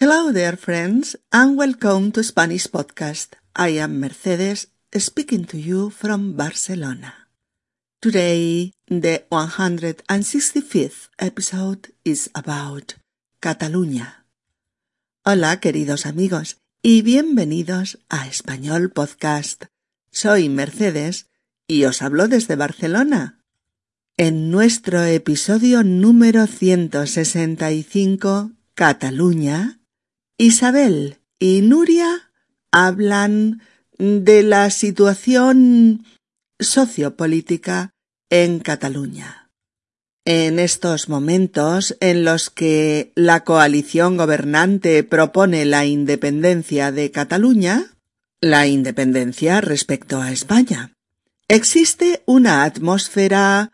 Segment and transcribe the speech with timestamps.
[0.00, 3.30] Hello there, friends, and welcome to Spanish Podcast.
[3.56, 7.26] I am Mercedes, speaking to you from Barcelona.
[8.00, 12.94] Today, the 165th episode is about
[13.40, 14.24] Cataluña.
[15.24, 19.64] Hola, queridos amigos, y bienvenidos a Español Podcast.
[20.12, 21.26] Soy Mercedes
[21.66, 23.40] y os hablo desde Barcelona.
[24.16, 29.74] En nuestro episodio número 165, Cataluña,
[30.40, 32.30] Isabel y Nuria
[32.70, 33.60] hablan
[33.98, 36.04] de la situación
[36.60, 37.92] sociopolítica
[38.30, 39.50] en Cataluña.
[40.24, 47.86] En estos momentos en los que la coalición gobernante propone la independencia de Cataluña,
[48.40, 50.92] la independencia respecto a España,
[51.48, 53.72] existe una atmósfera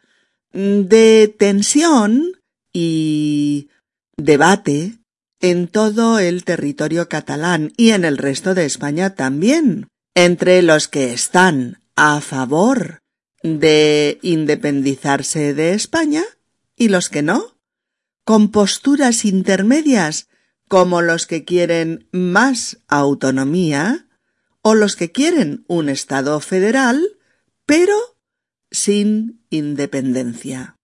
[0.53, 2.41] de tensión
[2.73, 3.69] y
[4.17, 5.04] debate
[5.45, 11.13] en todo el territorio catalán y en el resto de España también, entre los que
[11.13, 13.01] están a favor
[13.43, 16.25] de independizarse de España
[16.77, 17.59] y los que no,
[18.25, 20.29] con posturas intermedias
[20.67, 24.09] como los que quieren más autonomía
[24.63, 27.19] o los que quieren un Estado federal,
[27.67, 27.95] pero
[28.71, 30.79] sin independencia.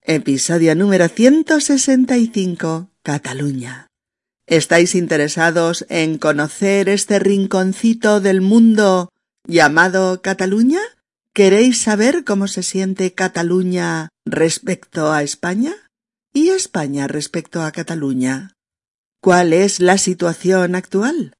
[0.00, 2.93] Episodio número 165.
[3.04, 3.88] Cataluña.
[4.46, 9.10] ¿Estáis interesados en conocer este rinconcito del mundo
[9.46, 10.80] llamado Cataluña?
[11.34, 15.74] ¿Queréis saber cómo se siente Cataluña respecto a España?
[16.32, 18.54] ¿Y España respecto a Cataluña?
[19.20, 21.34] ¿Cuál es la situación actual?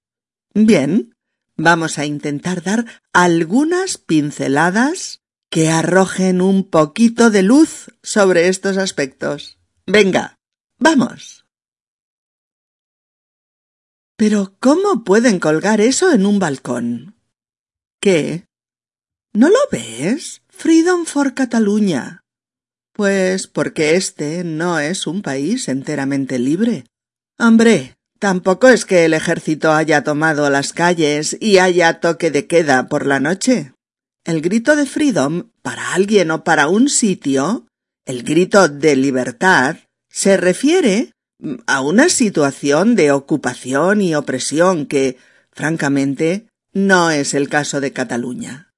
[0.52, 1.14] Bien,
[1.56, 2.84] vamos a intentar dar
[3.14, 9.58] algunas pinceladas que arrojen un poquito de luz sobre estos aspectos.
[9.86, 10.36] Venga,
[10.78, 11.43] vamos.
[14.16, 17.16] Pero ¿cómo pueden colgar eso en un balcón?
[18.00, 18.46] ¿Qué?
[19.32, 20.42] ¿No lo ves?
[20.48, 22.20] Freedom for Cataluña.
[22.92, 26.84] Pues porque este no es un país enteramente libre.
[27.40, 32.86] Hombre, tampoco es que el ejército haya tomado las calles y haya toque de queda
[32.86, 33.72] por la noche.
[34.24, 37.66] El grito de freedom para alguien o para un sitio,
[38.06, 39.76] el grito de libertad,
[40.08, 41.13] se refiere
[41.66, 45.16] a una situación de ocupación y opresión que,
[45.52, 48.72] francamente, no es el caso de Cataluña.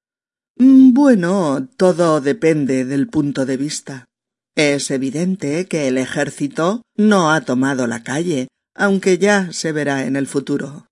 [0.56, 4.06] Bueno, todo depende del punto de vista.
[4.54, 10.16] Es evidente que el ejército no ha tomado la calle, aunque ya se verá en
[10.16, 10.86] el futuro.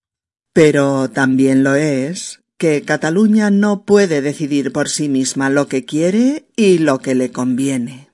[0.53, 6.47] Pero también lo es que Cataluña no puede decidir por sí misma lo que quiere
[6.57, 8.11] y lo que le conviene.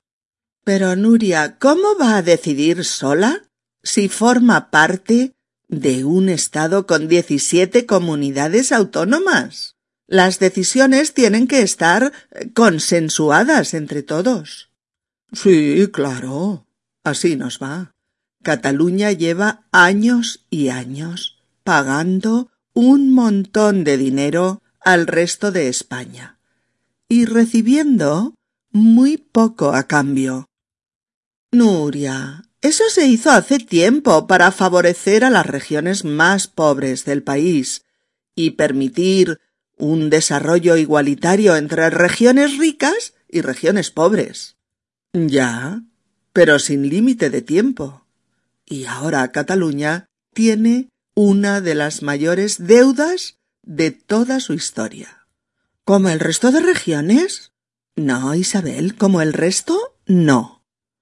[0.63, 3.43] Pero Nuria, ¿cómo va a decidir sola
[3.83, 5.33] si forma parte
[5.67, 9.75] de un Estado con diecisiete comunidades autónomas?
[10.07, 12.11] Las decisiones tienen que estar
[12.53, 14.69] consensuadas entre todos.
[15.31, 16.67] Sí, claro.
[17.03, 17.93] Así nos va.
[18.43, 26.39] Cataluña lleva años y años pagando un montón de dinero al resto de España
[27.07, 28.35] y recibiendo
[28.71, 30.49] muy poco a cambio.
[31.51, 37.85] Nuria, eso se hizo hace tiempo para favorecer a las regiones más pobres del país
[38.35, 39.39] y permitir
[39.77, 44.57] un desarrollo igualitario entre regiones ricas y regiones pobres.
[45.13, 45.81] Ya,
[46.33, 48.05] pero sin límite de tiempo.
[48.65, 55.25] Y ahora Cataluña tiene una de las mayores deudas de toda su historia.
[55.83, 57.51] ¿Como el resto de regiones?
[57.95, 60.60] No, Isabel, como el resto, no,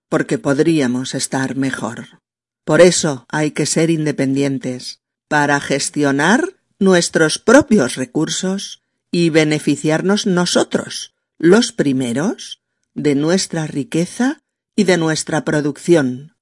[0.10, 2.20] porque podríamos estar mejor.
[2.66, 11.72] Por eso hay que ser independientes, para gestionar nuestros propios recursos y beneficiarnos nosotros, los
[11.72, 12.62] primeros,
[12.94, 14.42] de nuestra riqueza
[14.76, 16.34] y de nuestra producción,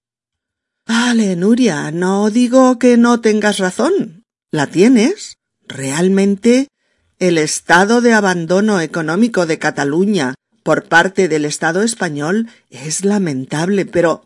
[0.88, 4.24] Vale, Nuria, no digo que no tengas razón.
[4.52, 5.38] La tienes.
[5.68, 6.70] Realmente
[7.20, 10.36] el estado de abandono económico de Cataluña
[10.68, 14.26] por parte del Estado español es lamentable, pero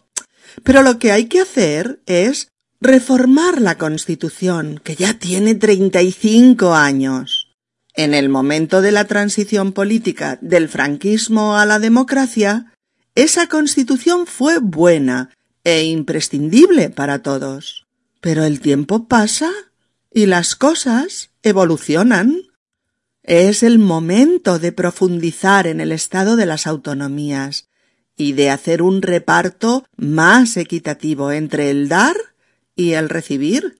[0.64, 2.48] pero lo que hay que hacer es
[2.80, 7.54] reformar la Constitución, que ya tiene treinta y cinco años.
[7.94, 12.74] En el momento de la transición política del franquismo a la democracia,
[13.14, 15.30] esa Constitución fue buena
[15.64, 17.86] e imprescindible para todos.
[18.20, 19.52] Pero el tiempo pasa
[20.12, 22.36] y las cosas evolucionan.
[23.24, 27.70] Es el momento de profundizar en el estado de las autonomías
[28.18, 32.16] y de hacer un reparto más equitativo entre el dar
[32.76, 33.80] ¿Y el recibir?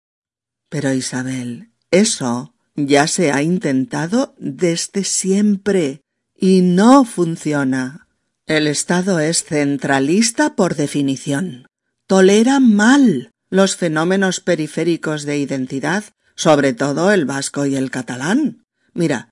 [0.70, 6.02] Pero Isabel, eso ya se ha intentado desde siempre
[6.36, 8.08] y no funciona.
[8.46, 11.68] El Estado es centralista por definición.
[12.08, 16.04] Tolera mal los fenómenos periféricos de identidad,
[16.36, 18.66] sobre todo el vasco y el catalán.
[18.94, 19.31] Mira,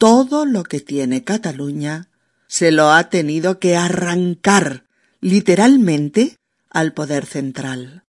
[0.00, 2.08] todo lo que tiene Cataluña
[2.48, 4.86] se lo ha tenido que arrancar
[5.20, 6.38] literalmente
[6.70, 8.04] al poder central.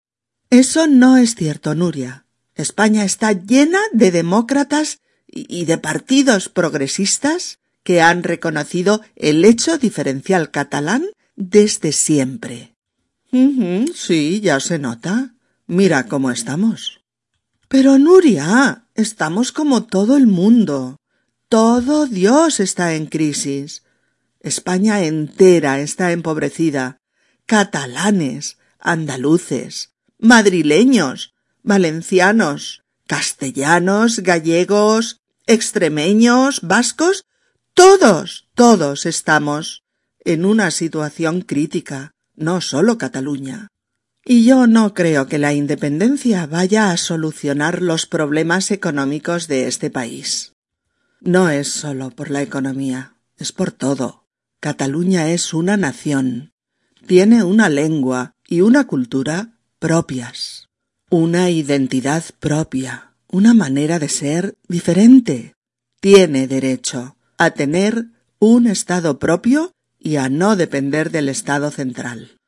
[0.49, 2.25] Eso no es cierto, Nuria.
[2.55, 10.49] España está llena de demócratas y de partidos progresistas que han reconocido el hecho diferencial
[10.49, 11.05] catalán
[11.35, 12.73] desde siempre.
[13.93, 15.33] sí, ya se nota.
[15.67, 17.01] Mira cómo estamos.
[17.67, 21.00] Pero Nuria, estamos como todo el mundo.
[21.51, 23.83] Todo Dios está en crisis.
[24.39, 27.01] España entera está empobrecida.
[27.45, 37.25] Catalanes, andaluces, madrileños, valencianos, castellanos, gallegos, extremeños, vascos,
[37.73, 39.83] todos, todos estamos
[40.23, 43.67] en una situación crítica, no solo Cataluña.
[44.23, 49.89] Y yo no creo que la independencia vaya a solucionar los problemas económicos de este
[49.89, 50.50] país.
[51.23, 54.25] No es solo por la economía, es por todo.
[54.59, 56.51] Cataluña es una nación,
[57.05, 60.67] tiene una lengua y una cultura propias,
[61.11, 65.53] una identidad propia, una manera de ser diferente.
[65.99, 68.07] Tiene derecho a tener
[68.39, 72.39] un Estado propio y a no depender del Estado central.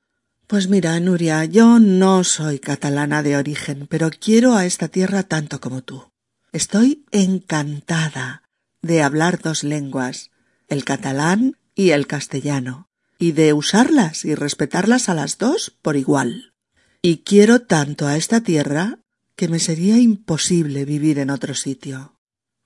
[0.48, 5.60] Pues mira, Nuria, yo no soy catalana de origen, pero quiero a esta tierra tanto
[5.60, 6.10] como tú.
[6.52, 8.43] Estoy encantada
[8.83, 10.30] de hablar dos lenguas,
[10.68, 16.53] el catalán y el castellano, y de usarlas y respetarlas a las dos por igual.
[17.01, 19.00] Y quiero tanto a esta tierra
[19.35, 22.19] que me sería imposible vivir en otro sitio.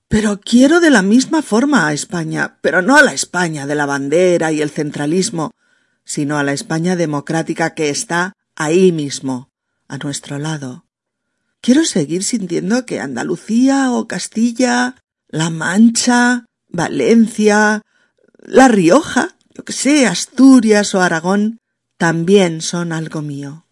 [0.08, 3.86] Pero quiero de la misma forma a España, pero no a la España de la
[3.86, 5.52] bandera y el centralismo,
[6.04, 9.50] sino a la España democrática que está ahí mismo,
[9.86, 10.86] a nuestro lado.
[11.60, 14.96] Quiero seguir sintiendo que Andalucía o Castilla,
[15.28, 17.82] La Mancha, Valencia,
[18.38, 21.60] La Rioja, yo que sé, Asturias o Aragón,
[21.98, 23.66] también son algo mío.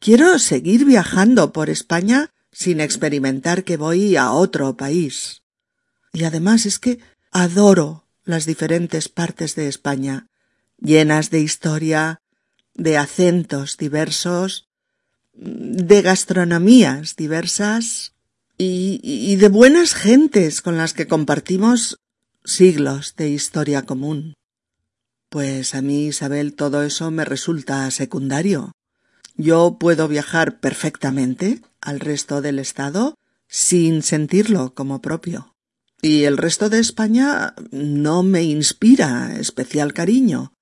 [0.00, 5.42] Quiero seguir viajando por España sin experimentar que voy a otro país.
[6.12, 6.98] Y además es que
[7.30, 10.26] adoro las diferentes partes de España
[10.78, 12.20] llenas de historia,
[12.74, 14.68] de acentos diversos,
[15.32, 18.11] de gastronomías diversas
[18.62, 21.98] y, de buenas gentes con las que compartimos
[22.44, 24.34] siglos de historia común.
[25.28, 28.72] Pues a mí, Isabel, todo eso me resulta secundario.
[29.36, 33.16] Yo puedo viajar perfectamente al resto del Estado
[33.48, 35.54] sin sentirlo como propio.
[36.00, 40.52] Y el resto de España no me inspira especial cariño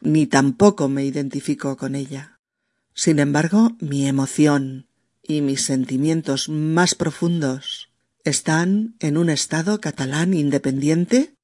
[0.00, 2.40] ni tampoco me identifico con ella.
[2.94, 4.86] Sin embargo, mi emoción
[5.30, 7.88] y mis sentimientos más profundos
[8.24, 11.34] están en un Estado catalán independiente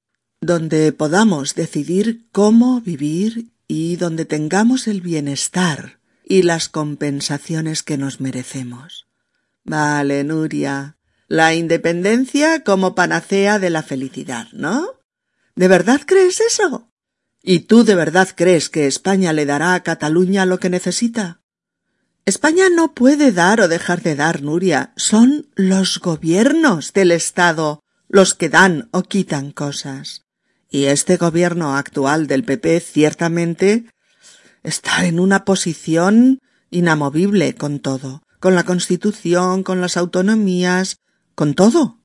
[0.41, 8.21] donde podamos decidir cómo vivir y donde tengamos el bienestar y las compensaciones que nos
[8.21, 9.07] merecemos.
[9.63, 10.97] Vale, Nuria,
[11.29, 14.99] la independencia como panacea de la felicidad, ¿no?
[15.55, 16.91] ¿De verdad crees eso?
[17.41, 21.41] ¿Y tú de verdad crees que España le dará a Cataluña lo que necesita?
[22.27, 24.93] España no puede dar o dejar de dar, Nuria.
[24.97, 30.25] Son los gobiernos del Estado los que dan o quitan cosas.
[30.69, 33.87] Y este gobierno actual del PP ciertamente
[34.65, 36.41] está en una posición
[36.71, 40.97] inamovible con todo, con la Constitución, con las autonomías,
[41.37, 42.01] con todo.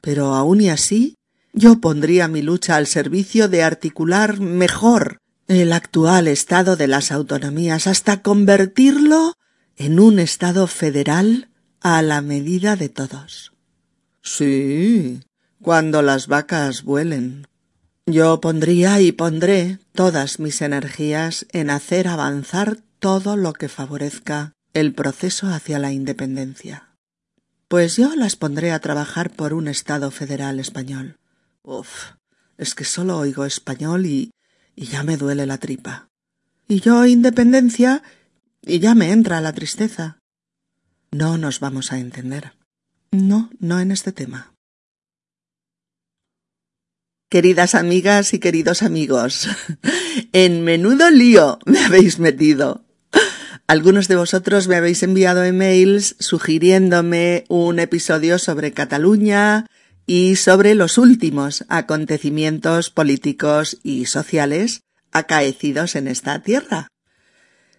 [0.00, 1.14] Pero aun y así
[1.52, 7.86] yo pondría mi lucha al servicio de articular mejor el actual estado de las autonomías
[7.86, 9.36] hasta convertirlo
[9.76, 11.48] en un estado federal
[11.80, 13.52] a la medida de todos.
[14.22, 15.20] Sí,
[15.60, 17.46] cuando las vacas vuelen.
[18.06, 24.92] Yo pondría y pondré todas mis energías en hacer avanzar todo lo que favorezca el
[24.94, 26.88] proceso hacia la independencia.
[27.68, 31.16] Pues yo las pondré a trabajar por un Estado federal español
[31.64, 32.12] Uf,
[32.58, 34.30] es que solo oigo español y,
[34.76, 36.08] y ya me duele la tripa.
[36.68, 38.02] Y yo independencia
[38.66, 40.18] y ya me entra la tristeza.
[41.10, 42.52] No nos vamos a entender.
[43.12, 44.52] No, no en este tema.
[47.30, 49.48] Queridas amigas y queridos amigos,
[50.32, 52.84] en menudo lío me habéis metido.
[53.66, 59.66] Algunos de vosotros me habéis enviado emails sugiriéndome un episodio sobre Cataluña
[60.06, 66.88] y sobre los últimos acontecimientos políticos y sociales acaecidos en esta tierra.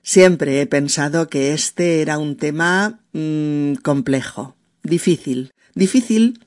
[0.07, 6.45] Siempre he pensado que este era un tema mmm, complejo, difícil, difícil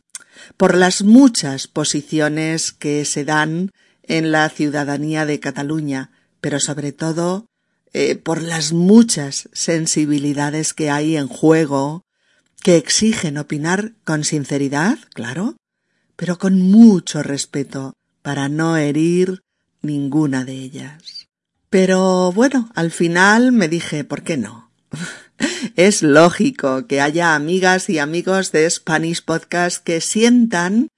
[0.56, 3.72] por las muchas posiciones que se dan
[4.04, 7.46] en la ciudadanía de Cataluña, pero sobre todo
[7.92, 12.04] eh, por las muchas sensibilidades que hay en juego,
[12.62, 15.56] que exigen opinar con sinceridad, claro,
[16.14, 19.42] pero con mucho respeto, para no herir
[19.82, 21.17] ninguna de ellas.
[21.70, 24.70] Pero bueno, al final me dije, ¿por qué no?
[25.76, 30.88] es lógico que haya amigas y amigos de Spanish Podcast que sientan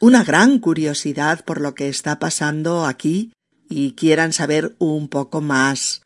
[0.00, 3.32] una gran curiosidad por lo que está pasando aquí
[3.68, 6.02] y quieran saber un poco más,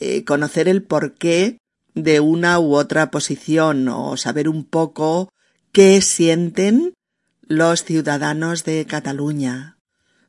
[0.00, 1.58] eh, conocer el porqué
[1.94, 5.32] de una u otra posición o saber un poco
[5.72, 6.94] qué sienten
[7.42, 9.76] los ciudadanos de Cataluña.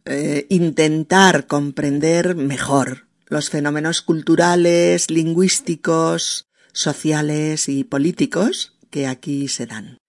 [0.05, 9.99] Eh, intentar comprender mejor los fenómenos culturales, lingüísticos, sociales y políticos que aquí se dan.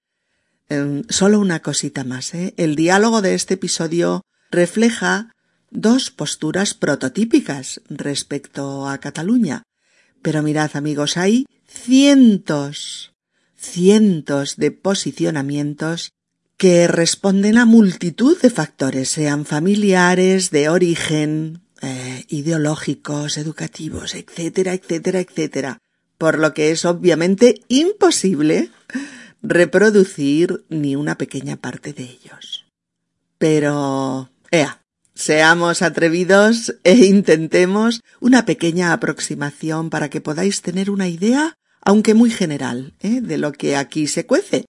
[0.69, 2.35] Em, solo una cosita más.
[2.35, 2.53] ¿eh?
[2.57, 5.31] El diálogo de este episodio refleja
[5.71, 9.63] dos posturas prototípicas respecto a Cataluña.
[10.21, 13.13] Pero mirad amigos, hay cientos,
[13.57, 16.11] cientos de posicionamientos
[16.57, 25.21] que responden a multitud de factores, sean familiares, de origen, eh, ideológicos, educativos, etcétera, etcétera,
[25.21, 25.79] etcétera
[26.23, 28.71] por lo que es obviamente imposible
[29.43, 32.65] reproducir ni una pequeña parte de ellos.
[33.39, 34.83] Pero, ea,
[35.17, 42.31] seamos atrevidos e intentemos una pequeña aproximación para que podáis tener una idea, aunque muy
[42.31, 43.21] general, ¿eh?
[43.21, 44.67] de lo que aquí se cuece.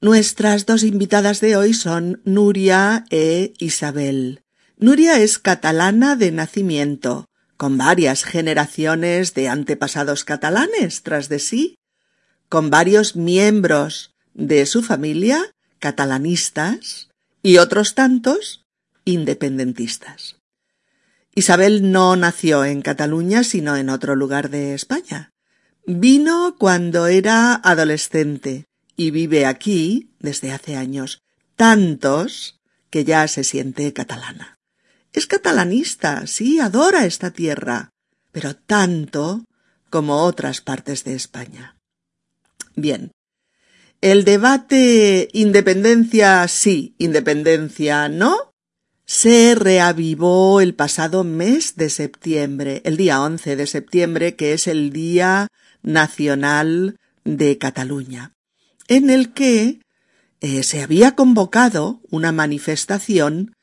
[0.00, 4.42] Nuestras dos invitadas de hoy son Nuria e Isabel.
[4.80, 11.78] Nuria es catalana de nacimiento, con varias generaciones de antepasados catalanes tras de sí,
[12.48, 17.08] con varios miembros de su familia catalanistas
[17.42, 18.64] y otros tantos
[19.04, 20.36] independentistas.
[21.34, 25.30] Isabel no nació en Cataluña, sino en otro lugar de España.
[25.86, 28.66] Vino cuando era adolescente
[28.96, 31.20] y vive aquí desde hace años,
[31.56, 34.57] tantos que ya se siente catalana.
[35.18, 37.90] Es catalanista, sí, adora esta tierra,
[38.30, 39.44] pero tanto
[39.90, 41.74] como otras partes de España.
[42.76, 43.10] Bien.
[44.00, 48.52] El debate independencia sí, independencia no
[49.06, 54.92] se reavivó el pasado mes de septiembre, el día 11 de septiembre, que es el
[54.92, 55.48] Día
[55.82, 56.94] Nacional
[57.24, 58.34] de Cataluña,
[58.86, 59.80] en el que
[60.40, 63.56] eh, se había convocado una manifestación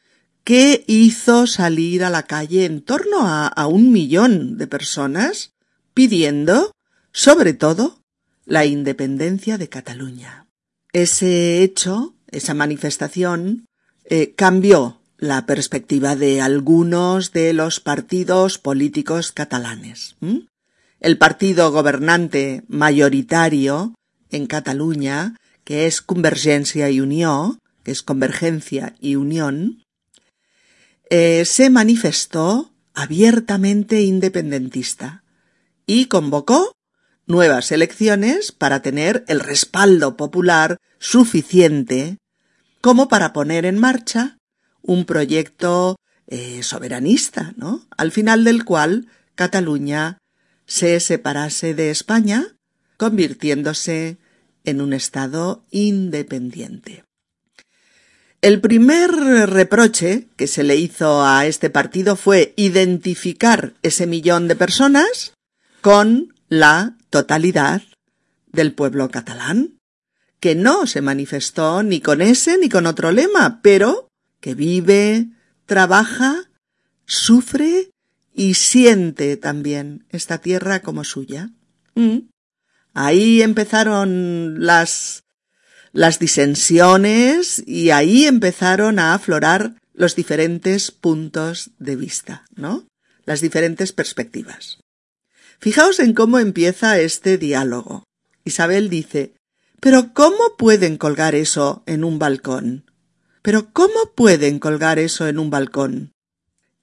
[0.45, 5.53] que hizo salir a la calle en torno a, un millón de personas
[5.95, 6.71] pidiendo,
[7.11, 7.99] sobre todo,
[8.45, 10.45] la independencia de Cataluña.
[10.93, 13.65] Ese hecho, esa manifestación,
[14.05, 20.15] eh, cambió la perspectiva de algunos de los partidos políticos catalanes.
[20.99, 23.95] El partido gobernante mayoritario
[24.29, 29.84] en Cataluña, que es Convergencia y Unión, que es Convergencia y Unión,
[31.09, 35.23] eh, se manifestó abiertamente independentista
[35.85, 36.75] y convocó
[37.27, 42.17] nuevas elecciones para tener el respaldo popular suficiente
[42.81, 44.37] como para poner en marcha
[44.81, 45.97] un proyecto
[46.27, 47.87] eh, soberanista, ¿no?
[47.97, 50.19] Al final del cual Cataluña
[50.65, 52.57] se separase de España,
[52.97, 54.17] convirtiéndose
[54.63, 57.04] en un Estado independiente.
[58.45, 64.55] El primer reproche que se le hizo a este partido fue identificar ese millón de
[64.55, 65.33] personas
[65.81, 67.81] con la totalidad
[68.51, 69.79] del pueblo catalán,
[70.39, 74.09] que no se manifestó ni con ese ni con otro lema, pero
[74.39, 75.25] que vive,
[75.65, 76.47] trabaja,
[77.07, 77.89] sufre
[78.31, 81.49] y siente también esta tierra como suya.
[81.95, 82.29] Mm.
[82.93, 85.24] Ahí empezaron las
[85.95, 92.85] las disensiones y ahí empezaron a aflorar los diferentes puntos de vista, ¿no?
[93.23, 94.79] Las diferentes perspectivas.
[95.57, 98.03] Fijaos en cómo empieza este diálogo.
[98.43, 99.35] Isabel dice,
[99.79, 102.91] pero ¿cómo pueden colgar eso en un balcón?
[103.41, 106.11] Pero ¿cómo pueden colgar eso en un balcón?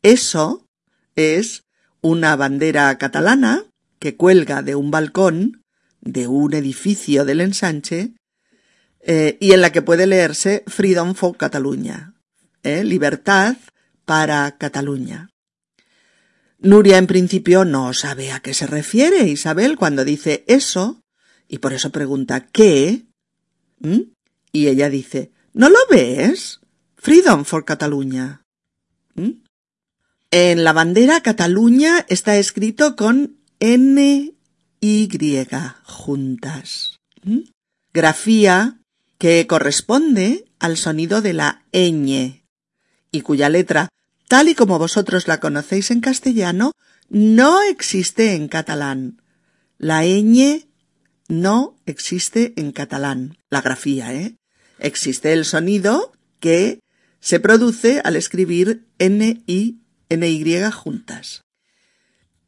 [0.03, 0.65] Eso
[1.17, 1.65] es
[2.01, 3.67] una bandera catalana
[3.99, 5.63] que cuelga de un balcón
[6.01, 8.15] de un edificio del ensanche
[9.03, 12.15] eh, y en la que puede leerse Freedom for Catalunya,
[12.63, 12.85] ¿eh?
[12.85, 13.57] libertad
[14.05, 15.29] para Cataluña.
[16.59, 21.01] Nuria en principio no sabe a qué se refiere Isabel cuando dice eso
[21.49, 23.07] y por eso pregunta ¿qué?
[23.81, 24.13] ¿Mm?
[24.53, 26.61] Y ella dice ¿no lo ves?
[26.97, 28.43] Freedom for Catalunya.
[29.15, 29.43] ¿Mm?
[30.31, 34.33] En la bandera Cataluña está escrito con N
[34.81, 35.09] y
[35.85, 36.97] juntas.
[37.25, 37.41] ¿Mm?
[37.93, 38.82] Grafía
[39.23, 42.43] que corresponde al sonido de la ñ
[43.13, 43.89] y cuya letra,
[44.27, 46.73] tal y como vosotros la conocéis en castellano,
[47.09, 49.23] no existe en catalán.
[49.79, 50.67] La ñ
[51.29, 54.35] no existe en catalán, la grafía, ¿eh?
[54.81, 56.11] Existe el sonido
[56.41, 56.81] que
[57.21, 61.43] se produce al escribir N y NY juntas.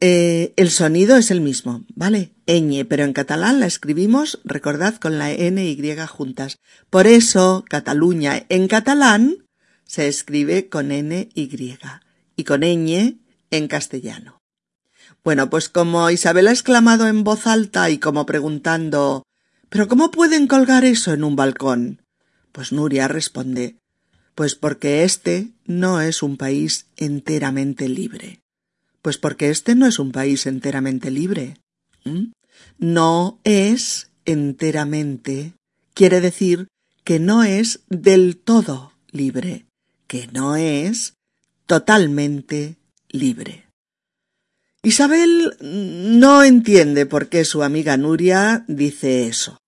[0.00, 2.32] Eh, el sonido es el mismo, ¿vale?
[2.46, 6.58] Ñ, pero en catalán la escribimos, recordad, con la N y juntas.
[6.90, 9.46] Por eso, Cataluña en catalán
[9.84, 11.78] se escribe con N y
[12.36, 13.18] y con ñ
[13.50, 14.42] en castellano.
[15.22, 19.24] Bueno, pues como Isabel ha exclamado en voz alta y como preguntando
[19.70, 22.02] ¿Pero cómo pueden colgar eso en un balcón?
[22.52, 23.78] Pues Nuria responde
[24.34, 28.43] Pues porque este no es un país enteramente libre.
[29.04, 31.58] Pues porque este no es un país enteramente libre.
[32.78, 35.52] No es enteramente.
[35.92, 36.68] Quiere decir
[37.04, 39.66] que no es del todo libre,
[40.06, 41.12] que no es
[41.66, 42.76] totalmente
[43.10, 43.66] libre.
[44.82, 49.58] Isabel no entiende por qué su amiga Nuria dice eso.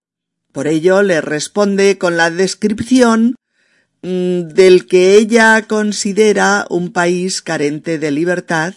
[0.50, 3.34] Por ello le responde con la descripción
[4.00, 8.72] mm, del que ella considera un país carente de libertad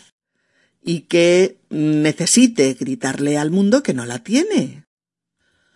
[0.81, 4.85] y que necesite gritarle al mundo que no la tiene.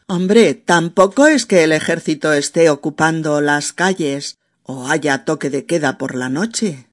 [0.08, 5.98] Hombre, tampoco es que el ejército esté ocupando las calles o haya toque de queda
[5.98, 6.88] por la noche.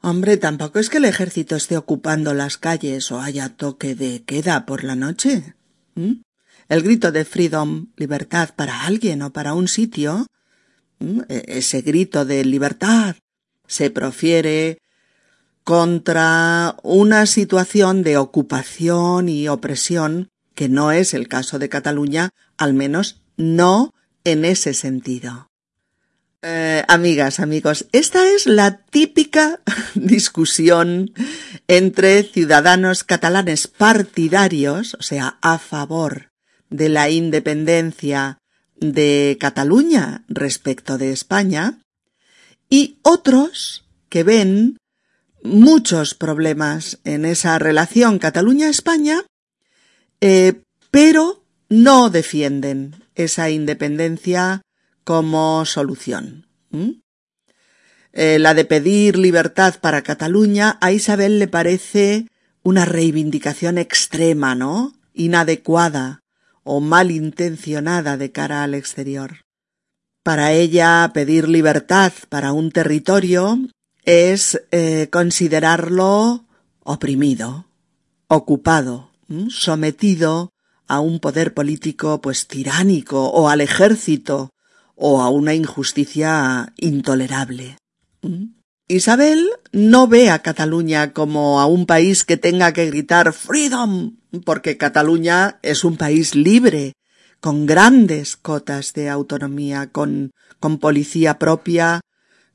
[0.00, 4.66] Hombre, tampoco es que el ejército esté ocupando las calles o haya toque de queda
[4.66, 5.54] por la noche.
[5.94, 6.20] ¿Mm?
[6.68, 10.26] El grito de freedom, libertad para alguien o para un sitio,
[10.98, 11.20] ¿Mm?
[11.28, 13.16] e-, ese grito de libertad
[13.66, 14.78] se profiere
[15.64, 22.74] contra una situación de ocupación y opresión que no es el caso de Cataluña, al
[22.74, 23.92] menos no
[24.24, 25.50] en ese sentido.
[26.42, 29.60] Eh, amigas, amigos, esta es la típica
[29.94, 31.12] discusión
[31.68, 36.30] entre ciudadanos catalanes partidarios, o sea, a favor
[36.68, 38.38] de la independencia
[38.76, 41.80] de Cataluña respecto de España,
[42.68, 44.76] y otros que ven
[45.44, 49.24] muchos problemas en esa relación Cataluña-España,
[50.20, 54.62] eh, pero no defienden esa independencia
[55.04, 56.46] como solución.
[58.12, 62.26] Eh, la de pedir libertad para Cataluña a Isabel le parece
[62.62, 64.94] una reivindicación extrema, ¿no?
[65.12, 66.22] Inadecuada
[66.62, 69.44] o malintencionada de cara al exterior.
[70.22, 73.58] Para ella pedir libertad para un territorio
[74.04, 76.44] es eh, considerarlo
[76.82, 77.66] oprimido,
[78.28, 79.10] ocupado,
[79.48, 80.50] sometido
[80.86, 84.50] a un poder político pues tiránico o al ejército
[84.96, 87.78] o a una injusticia intolerable.
[88.86, 94.76] Isabel no ve a Cataluña como a un país que tenga que gritar freedom, porque
[94.76, 96.92] Cataluña es un país libre,
[97.40, 102.00] con grandes cotas de autonomía, con, con policía propia,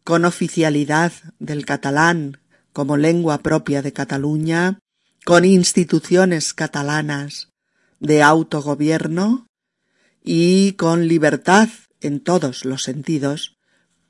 [0.03, 2.39] con oficialidad del catalán
[2.73, 4.79] como lengua propia de Cataluña,
[5.25, 7.49] con instituciones catalanas
[7.99, 9.47] de autogobierno
[10.23, 11.69] y con libertad
[12.01, 13.57] en todos los sentidos,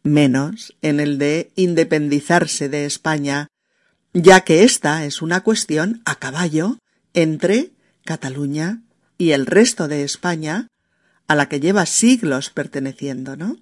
[0.04, 3.48] menos en el de independizarse de España,
[4.14, 6.78] ya que esta es una cuestión a caballo
[7.14, 7.72] entre
[8.06, 8.82] Cataluña
[9.18, 10.68] y el resto de España,
[11.28, 13.58] a la que lleva siglos perteneciendo, ¿no?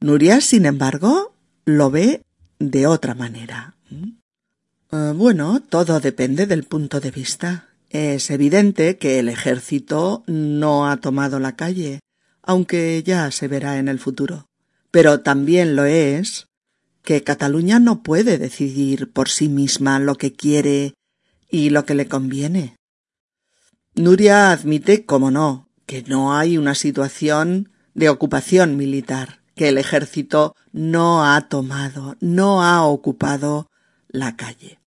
[0.00, 2.22] Nuria, sin embargo, lo ve
[2.58, 3.74] de otra manera.
[4.92, 7.68] Eh, bueno, todo depende del punto de vista.
[7.90, 12.00] Es evidente que el ejército no ha tomado la calle,
[12.42, 14.46] aunque ya se verá en el futuro.
[14.90, 16.46] Pero también lo es
[17.02, 20.94] que Cataluña no puede decidir por sí misma lo que quiere
[21.50, 22.76] y lo que le conviene.
[23.94, 30.54] Nuria admite, como no, que no hay una situación de ocupación militar que el ejército
[30.72, 33.70] no ha tomado, no ha ocupado
[34.08, 34.80] la calle.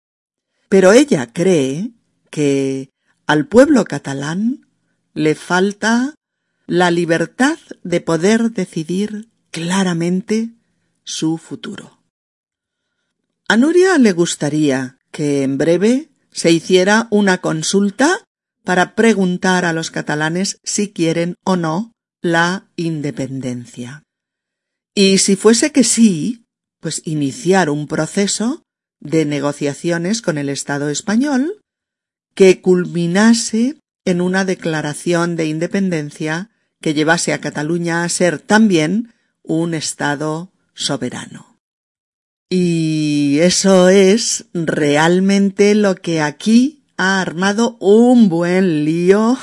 [0.68, 1.92] Pero ella cree
[2.30, 2.90] que
[3.26, 4.66] al pueblo catalán
[5.14, 6.14] le falta
[6.66, 10.50] la libertad de poder decidir claramente
[11.02, 11.98] su futuro.
[13.48, 18.20] A Nuria le gustaría que en breve se hiciera una consulta
[18.62, 24.04] para preguntar a los catalanes si quieren o no la independencia.
[25.00, 26.44] Y si fuese que sí,
[26.80, 28.64] pues iniciar un proceso
[28.98, 31.60] de negociaciones con el Estado español
[32.34, 39.72] que culminase en una declaración de independencia que llevase a Cataluña a ser también un
[39.72, 41.60] Estado soberano.
[42.50, 49.38] Y eso es realmente lo que aquí ha armado un buen lío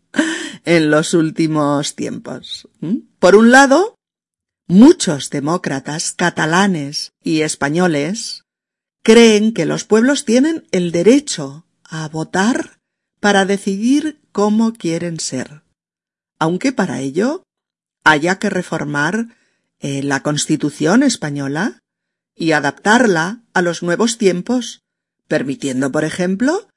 [0.64, 2.66] en los últimos tiempos.
[3.18, 3.95] Por un lado,
[4.66, 8.44] muchos demócratas catalanes y españoles
[9.02, 12.78] creen que los pueblos tienen el derecho a votar
[13.20, 15.62] para decidir cómo quieren ser,
[16.38, 17.44] aunque para ello
[18.04, 19.36] haya que reformar
[19.78, 21.80] eh, la Constitución española
[22.34, 24.82] y adaptarla a los nuevos tiempos,
[25.28, 26.68] permitiendo, por ejemplo,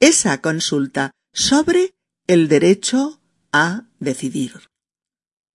[0.00, 1.94] esa consulta sobre
[2.26, 3.20] el derecho
[3.52, 4.68] a decidir.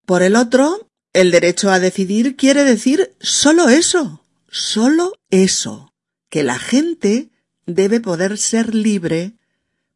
[0.05, 5.93] Por el otro, el derecho a decidir quiere decir solo eso, solo eso,
[6.29, 7.29] que la gente
[7.65, 9.33] debe poder ser libre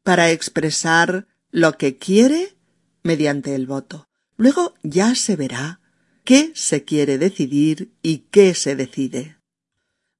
[0.04, 2.56] para expresar lo que quiere
[3.04, 4.08] mediante el voto.
[4.38, 5.82] Luego ya se verá
[6.24, 9.38] qué se quiere decidir y qué se decide.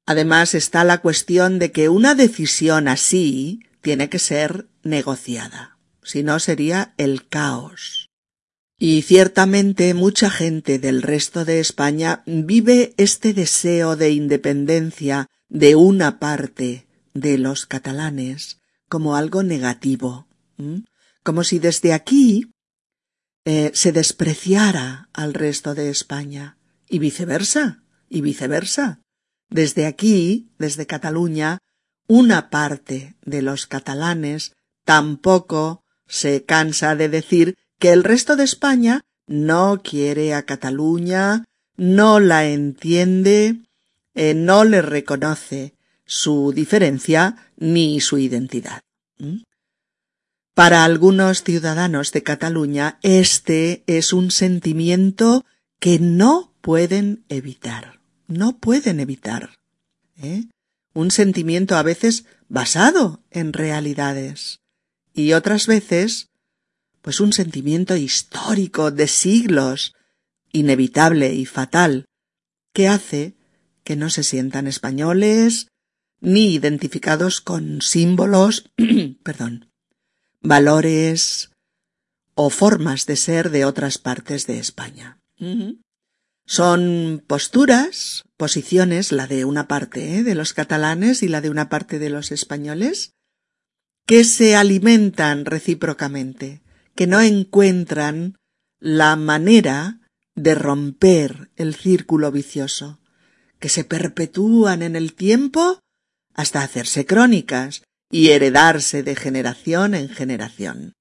[0.06, 6.40] Además está la cuestión de que una decisión así tiene que ser negociada, si no
[6.40, 7.97] sería el caos.
[8.80, 16.20] Y ciertamente mucha gente del resto de España vive este deseo de independencia de una
[16.20, 20.28] parte de los catalanes como algo negativo,
[21.24, 22.52] como si desde aquí
[23.46, 29.02] eh, se despreciara al resto de España y viceversa, y viceversa.
[29.50, 31.58] Desde aquí, desde Cataluña,
[32.08, 34.54] una parte de los catalanes
[34.86, 42.20] tampoco se cansa de decir que el resto de España no quiere a Cataluña, no
[42.20, 43.58] la entiende,
[44.16, 45.74] eh, no le reconoce
[46.06, 48.82] su diferencia ni su identidad.
[50.54, 55.46] Para algunos ciudadanos de Cataluña este es un sentimiento
[55.80, 59.52] que no pueden evitar no pueden evitar.
[60.22, 60.44] ¿eh?
[60.94, 64.60] Un sentimiento a veces basado en realidades
[65.14, 66.30] y otras veces
[67.08, 69.96] pues un sentimiento histórico de siglos,
[70.52, 72.04] inevitable y fatal,
[72.74, 73.38] que hace
[73.86, 75.70] que no se sientan españoles
[76.20, 78.70] ni identificados con símbolos,
[79.24, 79.72] perdón,
[80.42, 81.52] valores
[82.34, 85.18] o formas de ser de otras partes de España.
[86.46, 90.24] Son posturas, posiciones, la de una parte ¿eh?
[90.24, 93.14] de los catalanes y la de una parte de los españoles,
[94.06, 96.67] que se alimentan recíprocamente,
[96.98, 98.38] que no encuentran
[98.80, 100.02] la manera
[100.36, 103.00] de romper el círculo vicioso,
[103.60, 105.80] que se perpetúan en el tiempo
[106.34, 110.94] hasta hacerse crónicas y heredarse de generación en generación.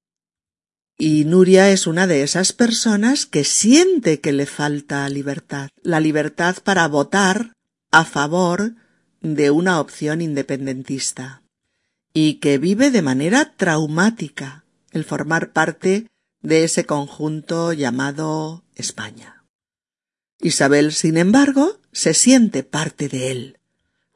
[0.99, 6.57] Y Nuria es una de esas personas que siente que le falta libertad, la libertad
[6.63, 7.53] para votar
[7.91, 8.75] a favor
[9.23, 11.43] de una opción independentista,
[12.13, 14.66] y que vive de manera traumática
[14.97, 16.09] el formar parte
[16.41, 19.45] de ese conjunto llamado España.
[20.41, 23.59] Isabel, sin embargo, se siente parte de él.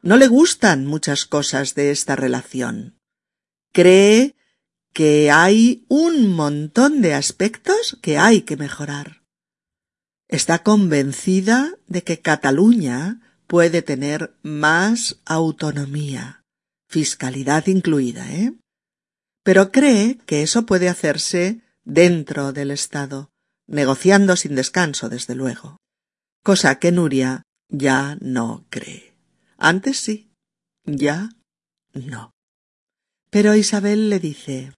[0.02, 2.98] No le gustan muchas cosas de esta relación.
[3.72, 4.34] Cree
[4.92, 9.22] que hay un montón de aspectos que hay que mejorar.
[10.28, 16.44] Está convencida de que Cataluña puede tener más autonomía,
[16.88, 18.54] fiscalidad incluida, ¿eh?
[19.42, 23.31] Pero cree que eso puede hacerse dentro del Estado,
[23.66, 25.79] negociando sin descanso, desde luego.
[26.42, 29.14] Cosa que Nuria ya no cree.
[29.57, 30.31] Antes sí,
[30.85, 31.31] ya
[31.92, 32.33] no.
[33.31, 34.72] Pero Isabel le dice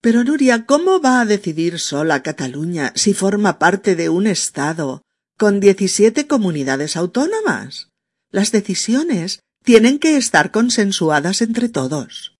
[0.00, 5.02] pero Nuria, ¿cómo va a decidir sola Cataluña si forma parte de un Estado
[5.36, 7.88] con diecisiete comunidades autónomas?
[8.30, 12.37] Las decisiones tienen que estar consensuadas entre todos.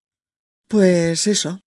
[0.68, 1.60] Pues eso.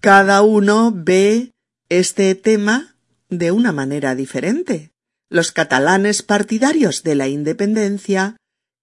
[0.00, 1.52] Cada uno ve
[1.88, 2.96] este tema
[3.30, 4.92] de una manera diferente.
[5.30, 8.36] Los catalanes partidarios de la independencia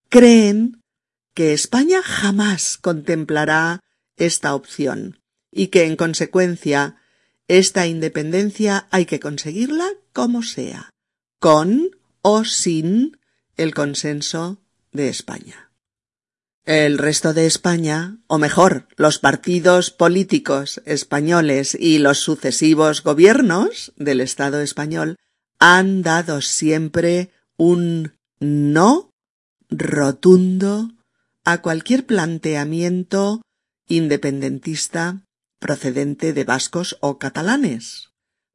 [0.09, 0.81] creen
[1.35, 3.81] que España jamás contemplará
[4.17, 6.95] esta opción y que en consecuencia
[7.47, 10.89] esta independencia hay que conseguirla como sea,
[11.39, 13.19] con o sin
[13.55, 15.68] el consenso de España.
[16.69, 24.21] El resto de España, o mejor, los partidos políticos españoles y los sucesivos gobiernos del
[24.21, 25.15] Estado español,
[25.57, 29.15] han dado siempre un no
[29.71, 30.91] rotundo
[31.43, 33.41] a cualquier planteamiento
[33.87, 35.25] independentista
[35.57, 38.11] procedente de vascos o catalanes.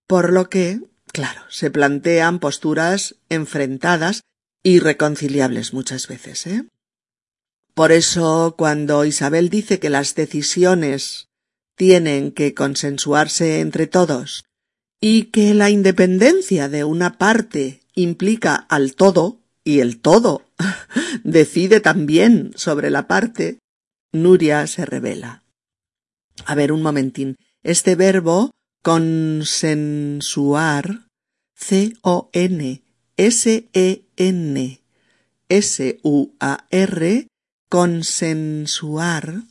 [0.06, 4.20] Por lo que, claro, se plantean posturas enfrentadas
[4.62, 6.64] y reconciliables muchas veces, ¿eh?
[7.74, 11.28] Por eso, cuando Isabel dice que las decisiones
[11.76, 14.44] tienen que consensuarse entre todos
[15.00, 20.42] y que la independencia de una parte implica al todo y el todo
[21.24, 23.58] decide también sobre la parte,
[24.12, 25.42] Nuria se revela.
[26.46, 27.36] A ver, un momentín.
[27.62, 28.50] Este verbo
[28.82, 30.20] consensuar,
[31.54, 32.80] C-O-N-S-E-N,
[35.48, 37.26] S-U-A-R,
[37.68, 39.42] consensuar,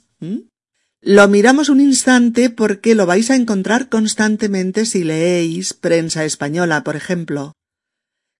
[1.01, 6.95] lo miramos un instante porque lo vais a encontrar constantemente si leéis prensa española, por
[6.95, 7.53] ejemplo.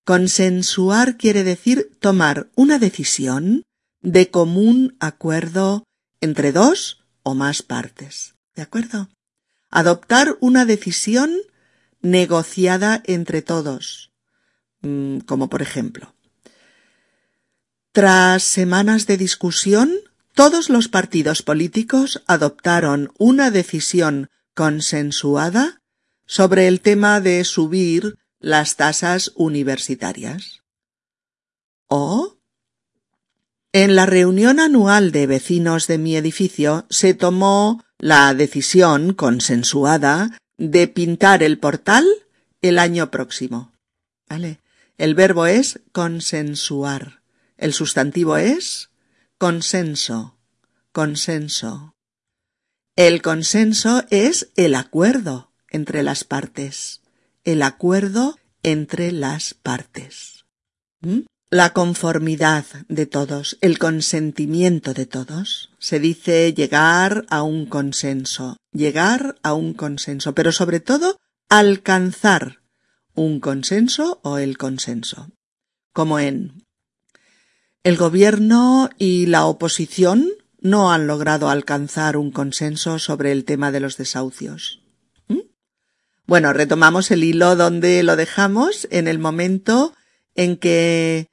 [0.06, 3.64] Consensuar quiere decir tomar una decisión
[4.02, 5.84] de común acuerdo
[6.22, 8.36] entre dos o más partes.
[8.56, 9.10] ¿De acuerdo?
[9.70, 11.34] Adoptar una decisión
[12.02, 14.12] negociada entre todos.
[15.26, 16.14] Como por ejemplo.
[17.94, 19.94] Tras semanas de discusión,
[20.34, 25.80] todos los partidos políticos adoptaron una decisión consensuada
[26.26, 30.64] sobre el tema de subir las tasas universitarias.
[31.88, 32.38] O
[33.74, 40.88] en la reunión anual de vecinos de mi edificio se tomó la decisión consensuada de
[40.88, 42.08] pintar el portal
[42.64, 43.72] el año próximo.
[44.28, 44.62] ¿Vale?
[44.98, 47.23] El verbo es consensuar.
[47.58, 48.90] El sustantivo es
[49.38, 50.38] consenso.
[50.92, 51.96] Consenso.
[52.96, 57.04] El consenso es el acuerdo entre las partes
[57.44, 60.46] el acuerdo entre las partes.
[61.02, 61.22] ¿Mm?
[61.50, 65.72] La conformidad de todos, el consentimiento de todos.
[65.78, 71.18] Se dice llegar a un consenso, llegar a un consenso, pero sobre todo
[71.50, 72.62] alcanzar
[73.14, 75.30] un consenso o el consenso.
[75.92, 76.63] Como en
[77.84, 83.82] el gobierno y la oposición no han logrado alcanzar un consenso sobre el tema de
[83.82, 84.80] los desahucios.
[86.26, 89.94] Bueno, retomamos el hilo donde lo dejamos en el momento
[90.36, 91.28] en que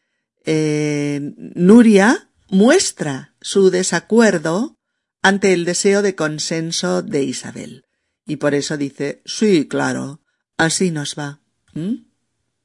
[0.44, 4.76] eh, Nuria muestra su desacuerdo
[5.22, 7.84] ante el deseo de consenso de Isabel.
[8.26, 10.22] Y por eso dice, sí, claro,
[10.56, 11.40] así nos va.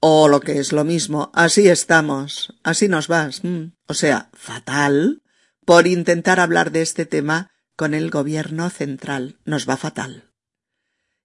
[0.07, 3.41] O lo que es lo mismo, así estamos, así nos vas.
[3.87, 5.23] O sea, fatal
[5.65, 9.39] por intentar hablar de este tema con el gobierno central.
[9.45, 10.31] Nos va fatal.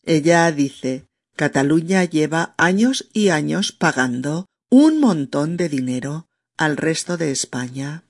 [0.03, 7.33] Ella dice, Cataluña lleva años y años pagando un montón de dinero al resto de
[7.33, 8.05] España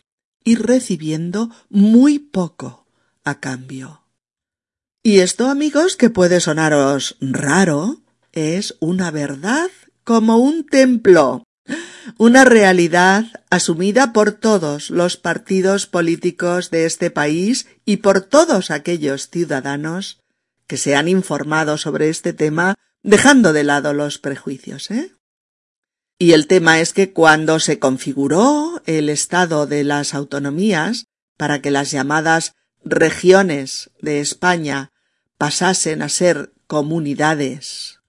[0.45, 2.87] y recibiendo muy poco
[3.25, 4.05] a cambio.
[5.03, 9.69] Y esto, amigos, que puede sonaros raro, es una verdad
[10.11, 11.45] como un templo,
[12.19, 19.31] una realidad asumida por todos los partidos políticos de este país y por todos aquellos
[19.31, 20.19] ciudadanos
[20.67, 25.13] que se han informado sobre este tema dejando de lado los prejuicios, ¿eh?
[26.19, 31.71] Y el tema es que cuando se configuró el estado de las autonomías para que
[31.71, 34.91] las llamadas regiones de España
[35.39, 38.00] pasasen a ser comunidades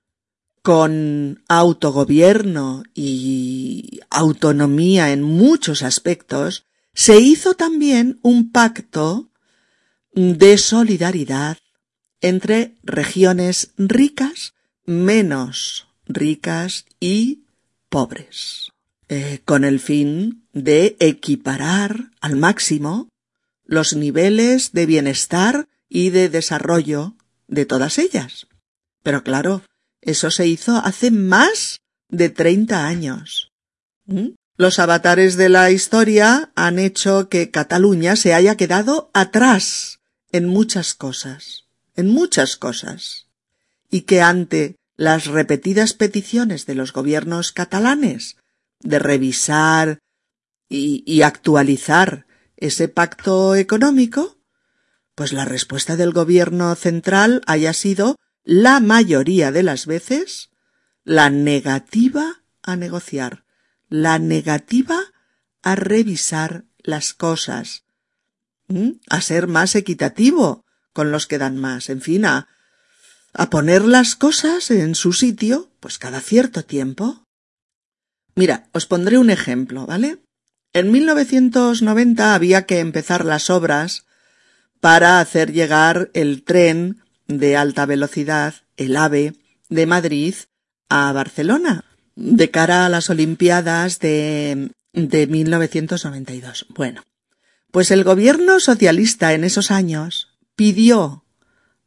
[0.61, 9.31] con autogobierno y autonomía en muchos aspectos, se hizo también un pacto
[10.13, 11.57] de solidaridad
[12.19, 14.53] entre regiones ricas,
[14.85, 17.45] menos ricas y
[17.89, 18.71] pobres,
[19.07, 23.09] eh, con el fin de equiparar al máximo
[23.65, 27.15] los niveles de bienestar y de desarrollo
[27.47, 28.47] de todas ellas.
[29.01, 29.63] Pero claro,
[30.01, 33.51] eso se hizo hace más de treinta años.
[34.05, 34.29] ¿Mm?
[34.57, 39.99] Los avatares de la historia han hecho que Cataluña se haya quedado atrás
[40.31, 41.61] en muchas cosas
[41.95, 43.27] en muchas cosas,
[43.89, 48.37] y que ante las repetidas peticiones de los gobiernos catalanes
[48.79, 49.99] de revisar
[50.69, 54.37] y actualizar ese pacto económico,
[55.15, 60.49] pues la respuesta del gobierno central haya sido, la mayoría de las veces,
[61.03, 63.45] la negativa a negociar,
[63.89, 64.99] la negativa
[65.61, 67.85] a revisar las cosas,
[69.09, 72.47] a ser más equitativo con los que dan más, en fin, a,
[73.33, 77.27] a poner las cosas en su sitio, pues cada cierto tiempo.
[78.35, 80.23] Mira, os pondré un ejemplo, ¿vale?
[80.73, 84.05] En 1990 había que empezar las obras
[84.79, 87.03] para hacer llegar el tren
[87.37, 89.33] de alta velocidad, el AVE,
[89.69, 90.35] de Madrid
[90.89, 96.67] a Barcelona, de cara a las Olimpiadas de, de 1992.
[96.69, 97.03] Bueno,
[97.71, 101.23] pues el gobierno socialista en esos años pidió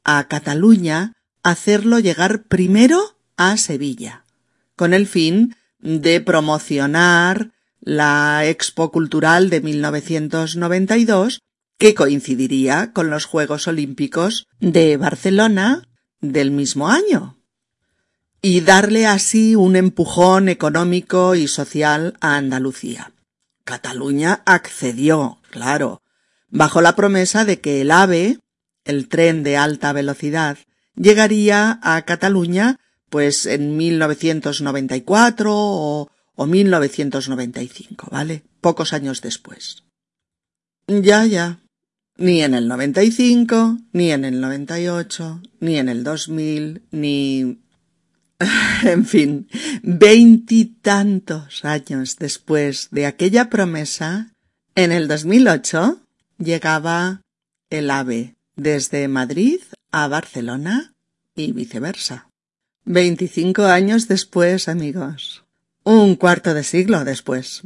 [0.02, 4.24] a Cataluña hacerlo llegar primero a Sevilla,
[4.76, 11.40] con el fin de promocionar la Expo Cultural de 1992,
[11.78, 15.88] que coincidiría con los Juegos Olímpicos de Barcelona
[16.20, 17.36] del mismo año,
[18.40, 23.12] y darle así un empujón económico y social a Andalucía.
[23.64, 26.02] Cataluña accedió, claro,
[26.48, 28.38] bajo la promesa de que el AVE,
[28.84, 30.58] el tren de alta velocidad,
[30.94, 38.42] llegaría a Cataluña pues en 1994 o, o 1995, ¿vale?
[38.60, 39.84] Pocos años después.
[40.86, 41.60] Ya, ya.
[42.16, 47.58] Ni en el 95, ni en el 98, ni en el 2000, ni...
[48.84, 49.48] en fin,
[49.82, 54.32] veintitantos años después de aquella promesa,
[54.74, 56.00] en el 2008
[56.38, 57.22] llegaba
[57.70, 60.92] el AVE desde Madrid a Barcelona
[61.34, 62.28] y viceversa.
[62.84, 65.44] Veinticinco años después, amigos.
[65.84, 67.62] Un cuarto de siglo después.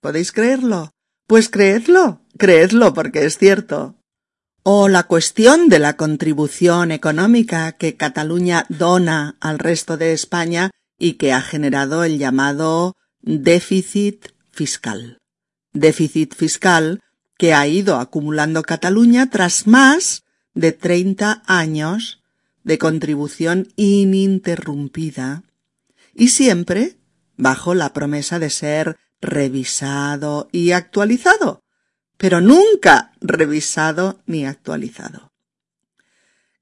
[0.00, 0.90] ¿Podéis creerlo?
[1.30, 3.94] Pues creedlo, creedlo porque es cierto.
[4.64, 11.12] O la cuestión de la contribución económica que Cataluña dona al resto de España y
[11.18, 15.18] que ha generado el llamado déficit fiscal.
[15.72, 17.00] Déficit fiscal
[17.38, 22.24] que ha ido acumulando Cataluña tras más de treinta años
[22.64, 25.44] de contribución ininterrumpida
[26.12, 26.98] y siempre
[27.36, 31.62] bajo la promesa de ser revisado y actualizado,
[32.16, 35.30] pero nunca revisado ni actualizado.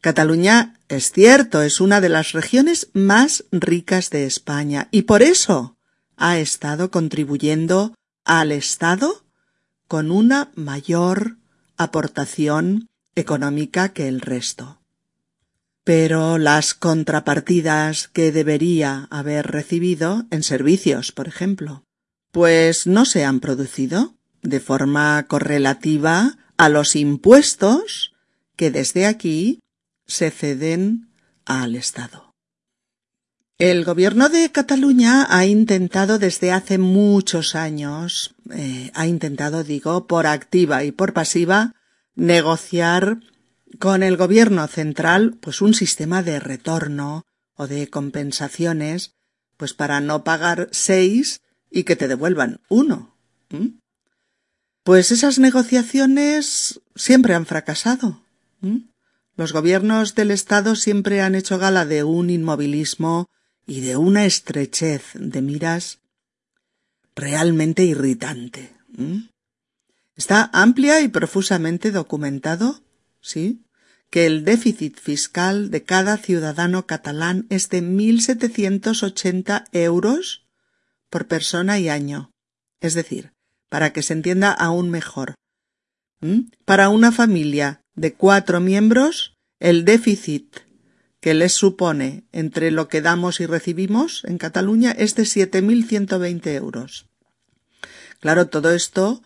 [0.01, 5.77] Cataluña, es cierto, es una de las regiones más ricas de España y por eso
[6.17, 7.95] ha estado contribuyendo
[8.25, 9.25] al Estado
[9.89, 11.39] con una mayor
[11.77, 14.81] aportación económica que el resto.
[15.83, 21.88] Pero las contrapartidas que debería haber recibido en servicios, por ejemplo,
[22.31, 28.15] pues no se han producido de forma correlativa a los impuestos
[28.57, 29.61] que desde aquí
[30.07, 31.11] se ceden
[31.45, 32.35] al Estado.
[33.59, 40.29] El gobierno de Cataluña ha intentado desde hace muchos años, eh, ha intentado, digo, por
[40.29, 41.75] activa y por pasiva,
[42.15, 43.19] negociar
[43.81, 49.17] con el gobierno central, pues un sistema de retorno o de compensaciones,
[49.57, 53.15] pues para no pagar seis y que te devuelvan uno.
[54.83, 58.23] Pues esas negociaciones siempre han fracasado.
[59.37, 63.29] Los gobiernos del Estado siempre han hecho gala de un inmovilismo
[63.67, 65.99] y de una estrechez de miras
[67.15, 68.73] realmente irritante.
[70.17, 72.83] Está amplia y profusamente documentado
[73.21, 73.63] ¿sí?
[74.11, 80.48] que el déficit fiscal de cada ciudadano catalán es de 1.780 euros
[81.11, 82.31] por persona y año.
[82.81, 83.33] Es decir,
[83.69, 85.35] para que se entienda aún mejor.
[86.65, 90.59] Para una familia de cuatro miembros, el déficit
[91.21, 97.07] que les supone entre lo que damos y recibimos en Cataluña es de 7.120 euros.
[98.21, 99.23] Claro, todo esto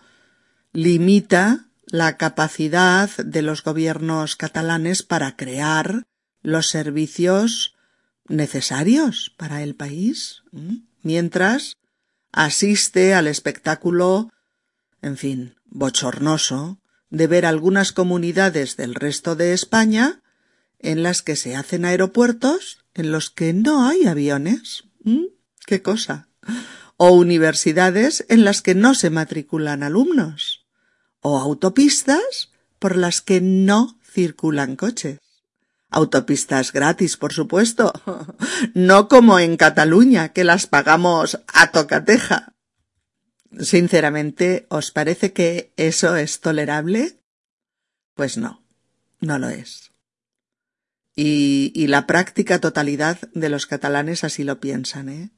[0.72, 6.04] limita la capacidad de los gobiernos catalanes para crear
[6.42, 7.74] los servicios
[8.28, 10.42] necesarios para el país,
[11.02, 11.76] mientras
[12.32, 14.30] asiste al espectáculo,
[15.00, 16.78] en fin, bochornoso,
[17.10, 20.22] de ver algunas comunidades del resto de España
[20.78, 24.84] en las que se hacen aeropuertos en los que no hay aviones.
[25.66, 26.28] ¿Qué cosa?
[26.96, 30.66] O universidades en las que no se matriculan alumnos
[31.20, 35.21] o autopistas por las que no circulan coches.
[35.92, 37.92] Autopistas gratis, por supuesto,
[38.74, 42.54] no como en Cataluña, que las pagamos a tocateja.
[43.60, 47.20] Sinceramente, ¿os parece que eso es tolerable?
[48.14, 48.64] Pues no,
[49.20, 49.92] no lo es.
[51.14, 55.30] Y, y la práctica totalidad de los catalanes así lo piensan, ¿eh?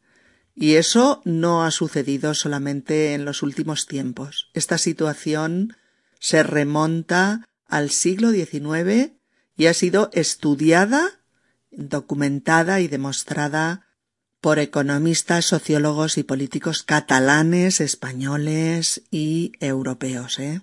[0.54, 4.50] Y eso no ha sucedido solamente en los últimos tiempos.
[4.54, 5.76] Esta situación
[6.20, 9.12] se remonta al siglo XIX
[9.56, 11.20] y ha sido estudiada,
[11.70, 13.86] documentada y demostrada
[14.40, 20.38] por economistas, sociólogos y políticos catalanes, españoles y europeos.
[20.38, 20.60] ¿eh?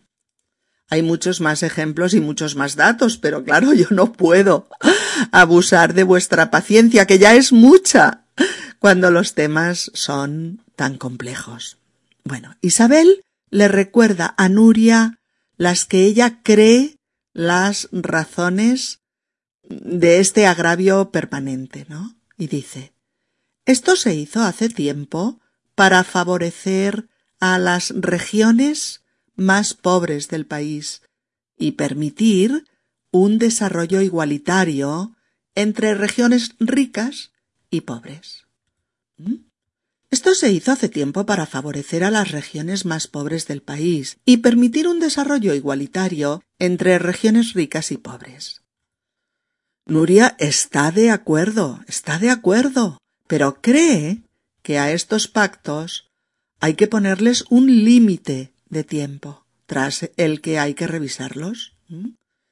[0.90, 4.68] Hay muchos más ejemplos y muchos más datos, pero claro, yo no puedo
[5.32, 8.26] abusar de vuestra paciencia, que ya es mucha
[8.78, 11.78] cuando los temas son tan complejos.
[12.24, 15.20] Bueno, Isabel le recuerda a Nuria
[15.58, 16.98] las que ella cree
[17.34, 19.02] las razones
[19.64, 22.16] de este agravio permanente, ¿no?
[22.38, 22.94] Y dice,
[23.66, 25.40] esto se hizo hace tiempo
[25.76, 27.08] para favorecer
[27.40, 29.04] a las regiones
[29.36, 31.02] más pobres del país
[31.58, 32.66] y permitir
[33.12, 35.16] un desarrollo igualitario
[35.56, 37.32] entre regiones ricas
[37.70, 38.48] y pobres.
[39.18, 39.51] ¿Mm?
[40.12, 44.38] Esto se hizo hace tiempo para favorecer a las regiones más pobres del país y
[44.38, 48.62] permitir un desarrollo igualitario entre regiones ricas y pobres.
[49.86, 52.98] Nuria está de acuerdo, está de acuerdo,
[53.28, 54.22] pero cree
[54.62, 56.12] que a estos pactos
[56.60, 61.78] hay que ponerles un límite de tiempo, tras el que hay que revisarlos.
[61.88, 62.10] ¿Mm?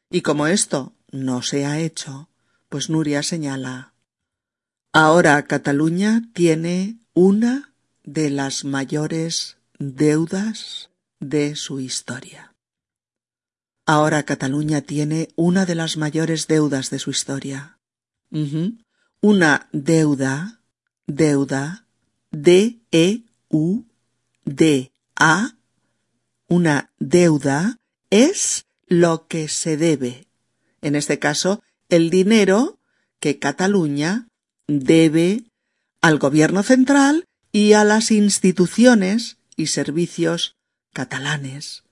[0.09, 2.29] Y como esto no se ha hecho,
[2.69, 3.93] pues Nuria señala
[4.91, 7.73] Ahora Cataluña tiene una
[8.05, 10.89] de las mayores deudas
[11.19, 12.55] de su historia.
[13.85, 17.77] Ahora Cataluña tiene una de las mayores deudas de su historia.
[19.19, 20.61] Una deuda,
[21.07, 21.85] deuda,
[22.31, 23.27] D-E-U-D-A,
[26.47, 30.29] una deuda es lo que se debe.
[30.81, 32.79] En este caso, el dinero
[33.19, 34.29] que Cataluña
[34.67, 35.49] debe
[36.01, 40.55] al gobierno central y a las instituciones y servicios
[40.93, 41.83] catalanes,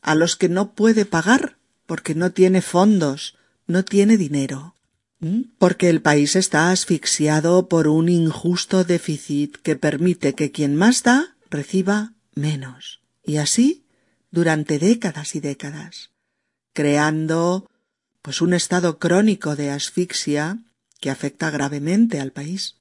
[0.00, 3.36] a los que no puede pagar porque no tiene fondos,
[3.66, 4.76] no tiene dinero,
[5.58, 11.36] porque el país está asfixiado por un injusto déficit que permite que quien más da
[11.50, 13.84] reciba menos, y así
[14.30, 16.10] durante décadas y décadas,
[16.72, 17.70] creando
[18.22, 20.58] pues un estado crónico de asfixia
[21.00, 22.76] que afecta gravemente al país.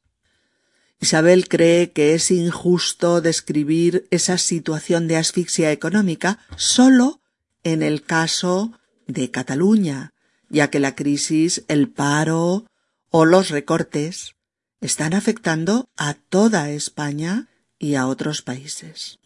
[1.02, 7.20] Isabel cree que es injusto describir esa situación de asfixia económica solo
[7.64, 8.72] en el caso
[9.08, 10.14] de Cataluña,
[10.50, 12.68] ya que la crisis, el paro
[13.10, 14.36] o los recortes
[14.80, 17.48] están afectando a toda España
[17.80, 19.18] y a otros países.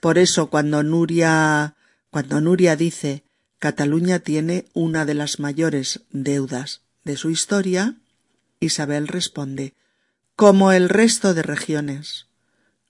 [0.00, 1.76] Por eso cuando Nuria
[2.10, 3.24] cuando Nuria dice
[3.58, 7.96] Cataluña tiene una de las mayores deudas de su historia,
[8.58, 9.74] Isabel responde
[10.38, 12.28] como el resto de regiones.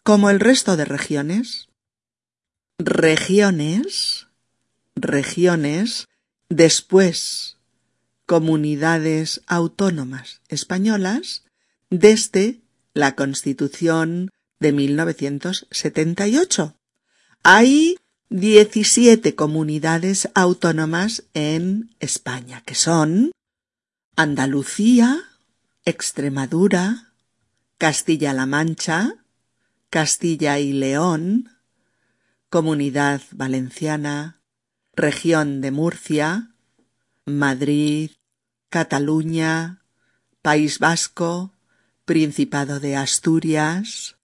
[0.03, 1.71] Como el resto de regiones.
[2.79, 4.27] Regiones.
[4.95, 6.09] Regiones.
[6.51, 7.57] Después.
[8.27, 11.45] Comunidades autónomas españolas
[11.89, 12.61] desde
[12.93, 14.31] la Constitución
[14.61, 16.77] de 1978.
[17.45, 17.97] Hay
[18.29, 23.33] 17 comunidades autónomas en España, que son
[24.17, 25.19] Andalucía,
[25.87, 27.08] Extremadura,
[27.79, 29.25] Castilla-La Mancha,
[29.89, 31.49] Castilla y León,
[32.51, 34.43] Comunidad Valenciana,
[34.95, 36.57] Región de Murcia,
[37.25, 38.11] Madrid,
[38.69, 39.85] Cataluña,
[40.43, 41.55] País Vasco,
[42.05, 44.17] Principado de Asturias,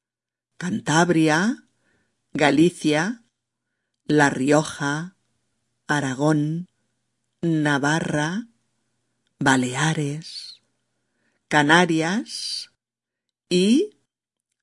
[0.57, 1.69] Cantabria,
[2.33, 3.23] Galicia,
[4.05, 5.15] La Rioja,
[5.87, 6.67] Aragón,
[7.41, 8.49] Navarra,
[9.39, 10.61] Baleares,
[11.47, 12.74] Canarias
[13.55, 13.91] y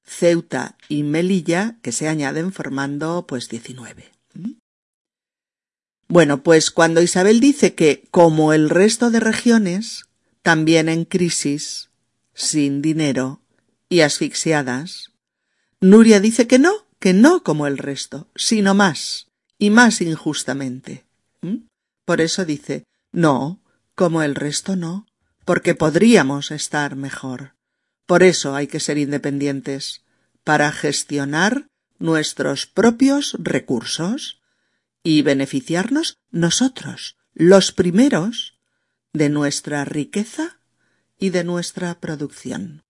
[0.03, 4.11] Ceuta y Melilla que se añaden formando pues 19.
[4.33, 4.51] ¿Mm?
[6.09, 10.07] Bueno, pues cuando Isabel dice que, como el resto de regiones,
[10.41, 11.89] también en crisis,
[12.33, 13.39] sin dinero
[13.87, 15.11] y asfixiadas,
[15.79, 19.27] Nuria dice que no, que no como el resto, sino más,
[19.57, 21.05] y más injustamente.
[21.39, 21.67] ¿Mm?
[22.03, 22.83] Por eso dice,
[23.13, 23.61] no,
[23.95, 25.07] como el resto no,
[25.45, 27.53] porque podríamos estar mejor.
[28.05, 30.03] Por eso hay que ser independientes,
[30.43, 31.67] para gestionar
[31.99, 34.41] nuestros propios recursos
[35.03, 38.57] y beneficiarnos nosotros, los primeros,
[39.13, 40.59] de nuestra riqueza
[41.19, 42.83] y de nuestra producción.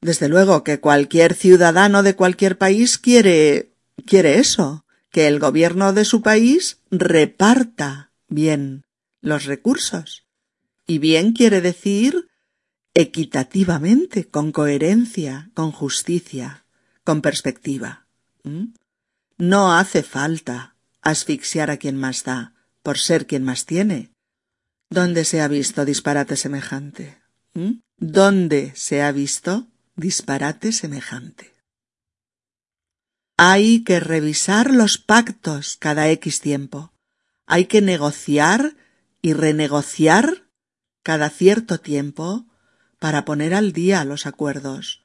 [0.00, 3.72] Desde luego que cualquier ciudadano de cualquier país quiere
[4.04, 8.84] quiere eso, que el gobierno de su país reparta bien
[9.20, 10.26] los recursos.
[10.86, 12.28] Y bien quiere decir
[12.96, 16.64] equitativamente, con coherencia, con justicia,
[17.04, 18.06] con perspectiva.
[19.36, 24.12] No hace falta asfixiar a quien más da, por ser quien más tiene.
[24.88, 27.20] ¿Dónde se ha visto disparate semejante?
[27.98, 31.52] ¿Dónde se ha visto disparate semejante?
[33.36, 36.94] Hay que revisar los pactos cada X tiempo.
[37.44, 38.74] Hay que negociar
[39.20, 40.48] y renegociar
[41.02, 42.46] cada cierto tiempo
[42.98, 45.02] para poner al día los acuerdos.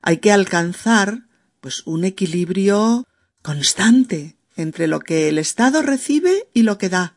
[0.00, 1.26] Hay que alcanzar
[1.60, 3.06] pues un equilibrio
[3.42, 7.16] constante entre lo que el Estado recibe y lo que da.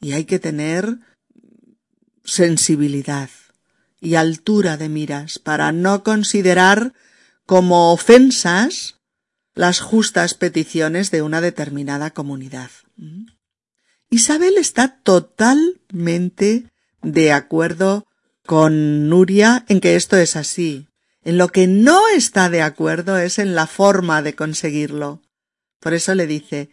[0.00, 0.98] Y hay que tener
[2.24, 3.30] sensibilidad
[4.00, 6.94] y altura de miras para no considerar
[7.44, 9.00] como ofensas
[9.54, 12.70] las justas peticiones de una determinada comunidad.
[14.08, 16.70] Isabel está totalmente
[17.02, 18.06] de acuerdo
[18.50, 20.88] con Nuria en que esto es así.
[21.22, 25.22] En lo que no está de acuerdo es en la forma de conseguirlo.
[25.78, 26.70] Por eso le dice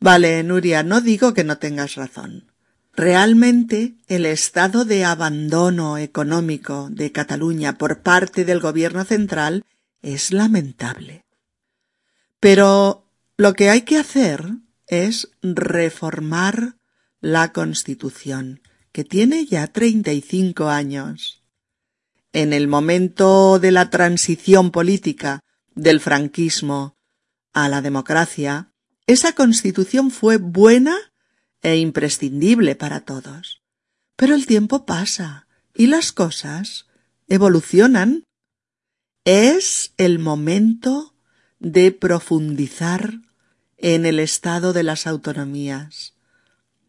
[0.00, 2.50] Vale, Nuria, no digo que no tengas razón.
[2.94, 9.66] Realmente el estado de abandono económico de Cataluña por parte del gobierno central
[10.00, 11.26] es lamentable.
[12.40, 13.06] Pero
[13.36, 14.46] lo que hay que hacer
[14.86, 16.76] es reformar
[17.20, 18.62] la Constitución,
[18.92, 21.42] que tiene ya treinta y cinco años.
[22.32, 25.40] En el momento de la transición política
[25.74, 26.96] del franquismo
[27.52, 28.72] a la democracia,
[29.06, 30.96] esa Constitución fue buena
[31.62, 33.62] e imprescindible para todos.
[34.16, 36.86] Pero el tiempo pasa y las cosas
[37.28, 38.24] evolucionan.
[39.24, 41.14] Es el momento
[41.60, 43.20] de profundizar
[43.76, 46.14] en el estado de las autonomías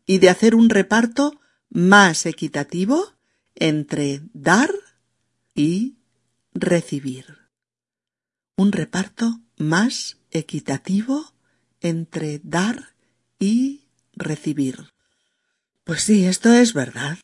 [0.05, 1.39] y de hacer un reparto
[1.73, 3.13] más equitativo
[3.55, 4.71] entre dar
[5.55, 5.97] y
[6.53, 7.49] recibir.
[8.55, 11.33] Un reparto más equitativo
[11.81, 12.93] entre dar
[13.39, 14.93] y recibir.
[15.83, 17.17] Pues sí, esto es verdad.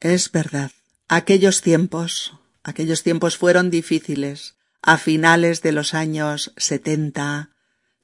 [0.00, 0.72] Es verdad.
[1.06, 2.34] Aquellos tiempos,
[2.64, 4.56] aquellos tiempos fueron difíciles.
[4.82, 7.50] A finales de los años setenta,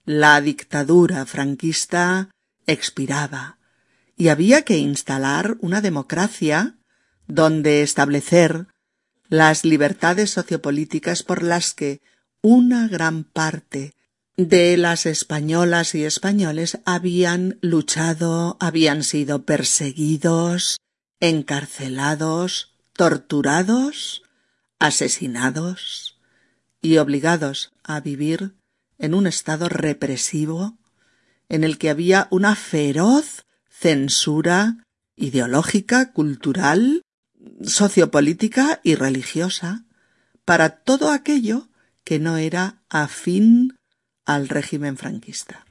[0.04, 2.30] la dictadura franquista
[2.66, 3.58] expiraba
[4.22, 6.76] y había que instalar una democracia
[7.26, 8.68] donde establecer
[9.28, 12.00] las libertades sociopolíticas por las que
[12.40, 13.94] una gran parte
[14.36, 20.78] de las españolas y españoles habían luchado, habían sido perseguidos,
[21.18, 24.22] encarcelados, torturados,
[24.78, 26.20] asesinados
[26.80, 28.54] y obligados a vivir
[29.00, 30.78] en un estado represivo
[31.48, 33.42] en el que había una feroz
[33.82, 34.76] censura
[35.16, 37.02] ideológica, cultural,
[37.64, 39.84] sociopolítica y religiosa
[40.44, 41.68] para todo aquello
[42.04, 43.76] que no era afín
[44.24, 45.66] al régimen franquista.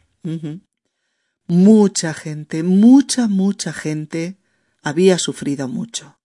[1.48, 4.38] Mucha gente, mucha, mucha gente
[4.82, 6.18] había sufrido mucho.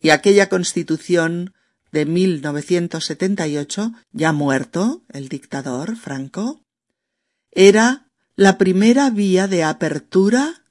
[0.00, 1.52] Y aquella constitución
[1.92, 6.62] de 1978, ya muerto el dictador Franco,
[7.50, 10.62] era la primera vía de apertura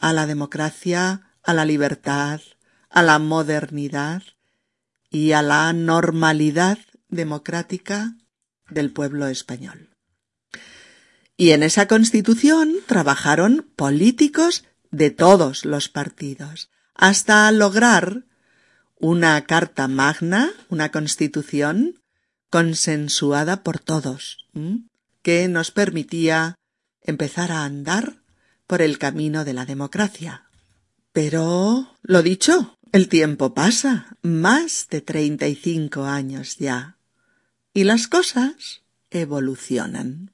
[0.00, 2.40] a la democracia, a la libertad,
[2.90, 4.22] a la modernidad
[5.10, 6.78] y a la normalidad
[7.08, 8.16] democrática
[8.68, 9.90] del pueblo español.
[11.36, 18.24] Y en esa constitución trabajaron políticos de todos los partidos, hasta lograr
[18.96, 22.02] una carta magna, una constitución
[22.50, 24.48] consensuada por todos,
[25.22, 26.56] que nos permitía
[27.02, 28.22] empezar a andar
[28.68, 30.44] por el camino de la democracia.
[31.12, 36.98] Pero, lo dicho, el tiempo pasa, más de treinta y cinco años ya,
[37.74, 40.30] y las cosas evolucionan.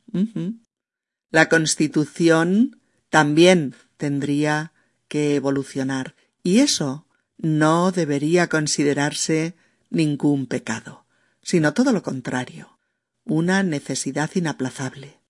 [1.30, 4.72] La Constitución también tendría
[5.08, 7.06] que evolucionar, y eso
[7.38, 9.54] no debería considerarse
[9.90, 11.06] ningún pecado,
[11.40, 12.78] sino todo lo contrario,
[13.24, 15.20] una necesidad inaplazable.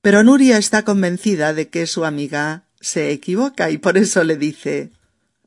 [0.00, 4.92] Pero Nuria está convencida de que su amiga se equivoca y por eso le dice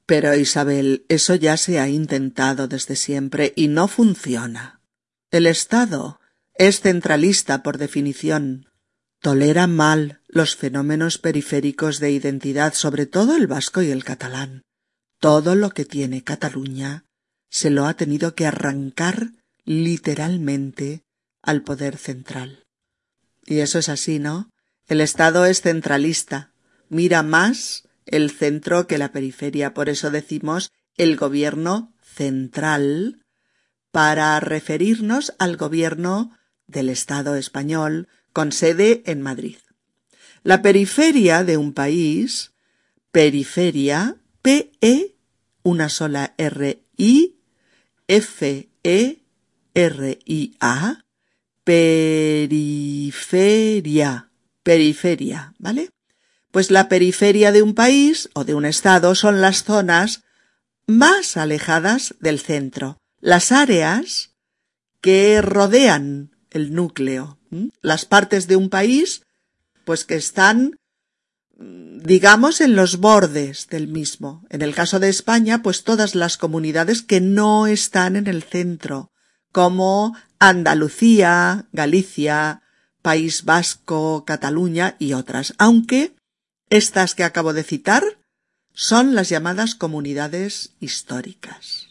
[0.06, 4.82] Pero Isabel, eso ya se ha intentado desde siempre y no funciona.
[5.32, 6.20] El Estado
[6.56, 8.68] es centralista por definición,
[9.22, 14.64] Tolera mal los fenómenos periféricos de identidad, sobre todo el vasco y el catalán.
[15.20, 17.06] Todo lo que tiene Cataluña
[17.48, 19.34] se lo ha tenido que arrancar
[19.64, 21.04] literalmente
[21.44, 22.61] al poder central.
[23.46, 24.50] Y eso es así, ¿no?
[24.88, 26.52] El Estado es centralista,
[26.90, 29.74] mira más el centro que la periferia.
[29.74, 33.26] Por eso decimos el gobierno central
[33.92, 36.38] para referirnos al gobierno
[36.68, 39.58] del Estado español con sede en Madrid.
[40.44, 42.54] La periferia de un país,
[43.12, 45.16] periferia, P-E,
[45.64, 47.40] una sola R-I,
[48.08, 49.22] F-E-R-I-A,
[51.64, 53.12] periferia,
[54.64, 55.90] periferia, ¿vale?
[56.52, 60.24] Pues la periferia de un país o de un estado son las zonas
[60.88, 64.32] más alejadas del centro, las áreas
[65.00, 67.40] que rodean el núcleo,
[67.82, 69.24] las partes de un país,
[69.86, 70.78] pues que están,
[71.58, 74.44] digamos, en los bordes del mismo.
[74.50, 79.11] En el caso de España, pues todas las comunidades que no están en el centro,
[79.52, 82.62] como Andalucía, Galicia,
[83.02, 86.14] País Vasco, Cataluña y otras, aunque
[86.70, 88.04] estas que acabo de citar
[88.74, 91.88] son las llamadas comunidades históricas.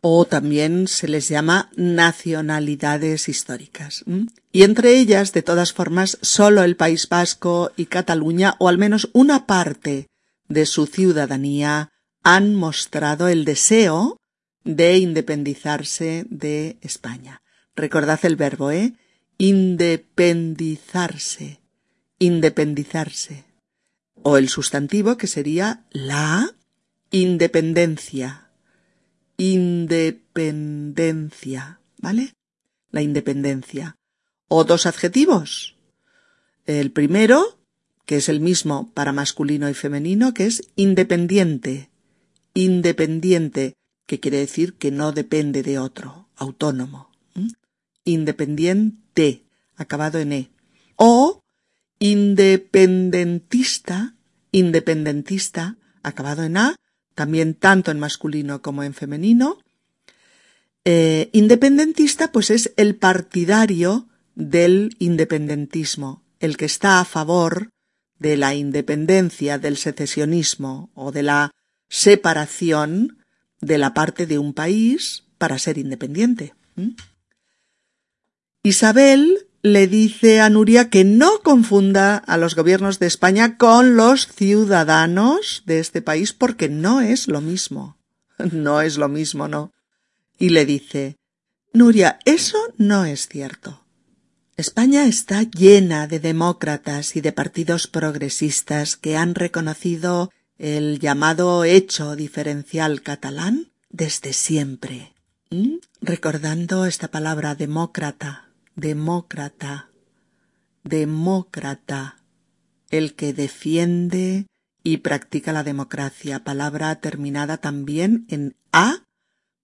[0.00, 4.04] O también se les llama nacionalidades históricas.
[4.50, 9.10] Y entre ellas, de todas formas, solo el País Vasco y Cataluña, o al menos
[9.12, 10.08] una parte
[10.48, 11.90] de su ciudadanía,
[12.24, 14.16] han mostrado el deseo
[14.64, 17.42] de independizarse de España.
[17.74, 18.92] Recordad el verbo, ¿eh?
[19.38, 21.60] Independizarse.
[22.18, 23.46] Independizarse.
[24.22, 26.54] O el sustantivo que sería la
[27.10, 28.50] independencia.
[29.36, 31.80] Independencia.
[31.98, 32.34] ¿Vale?
[32.90, 33.96] La independencia.
[34.48, 35.76] O dos adjetivos.
[36.66, 37.58] El primero,
[38.06, 41.90] que es el mismo para masculino y femenino, que es independiente.
[42.54, 43.74] Independiente
[44.12, 47.10] que quiere decir que no depende de otro, autónomo.
[48.04, 50.50] Independiente, acabado en E.
[50.96, 51.40] O
[51.98, 54.14] independentista,
[54.50, 56.76] independentista, acabado en A,
[57.14, 59.56] también tanto en masculino como en femenino.
[60.84, 67.70] Eh, independentista, pues es el partidario del independentismo, el que está a favor
[68.18, 71.50] de la independencia, del secesionismo o de la
[71.88, 73.21] separación
[73.62, 76.54] de la parte de un país para ser independiente.
[78.62, 84.26] Isabel le dice a Nuria que no confunda a los gobiernos de España con los
[84.26, 87.96] ciudadanos de este país porque no es lo mismo.
[88.52, 89.72] No es lo mismo, no.
[90.36, 91.16] Y le dice
[91.72, 93.84] Nuria, eso no es cierto.
[94.56, 100.30] España está llena de demócratas y de partidos progresistas que han reconocido
[100.62, 105.12] el llamado hecho diferencial catalán desde siempre.
[105.50, 105.78] ¿Mm?
[106.00, 109.90] Recordando esta palabra demócrata, demócrata,
[110.84, 112.18] demócrata,
[112.90, 114.46] el que defiende
[114.84, 119.02] y practica la democracia, palabra terminada también en A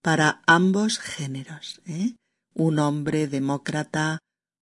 [0.01, 2.15] para ambos géneros, ¿eh?
[2.53, 4.19] un hombre demócrata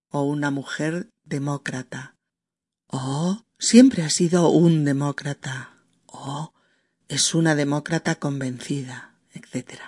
[0.08, 2.14] o una mujer demócrata.
[2.86, 5.77] Oh, siempre ha sido un demócrata.
[7.08, 9.80] Es una demócrata convencida, etc.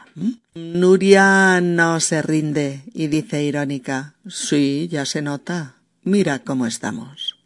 [0.54, 5.76] Nuria no se rinde y dice irónica, sí, ya se nota.
[6.02, 7.36] Mira cómo estamos.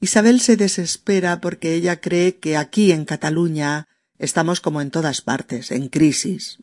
[0.00, 5.70] Isabel se desespera porque ella cree que aquí en Cataluña estamos como en todas partes,
[5.70, 6.58] en crisis.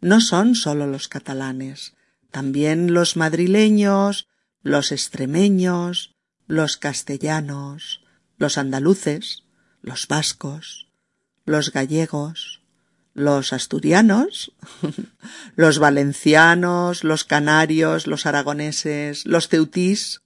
[0.00, 1.94] No son solo los catalanes,
[2.30, 4.28] también los madrileños,
[4.62, 6.14] los extremeños,
[6.46, 8.02] los castellanos,
[8.36, 9.43] los andaluces,
[9.84, 10.88] los vascos,
[11.44, 12.62] los gallegos,
[13.12, 14.52] los asturianos,
[15.56, 20.22] los valencianos, los canarios, los aragoneses, los ceutís,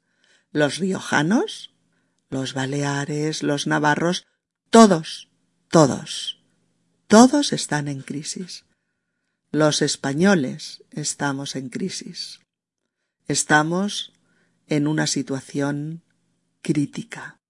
[0.52, 1.74] los riojanos,
[2.30, 4.26] los baleares, los navarros,
[4.70, 5.28] todos,
[5.68, 6.40] todos,
[7.08, 8.64] todos están en crisis.
[9.50, 12.38] Los españoles estamos en crisis.
[13.26, 14.12] Estamos
[14.68, 16.04] en una situación
[16.62, 17.40] crítica.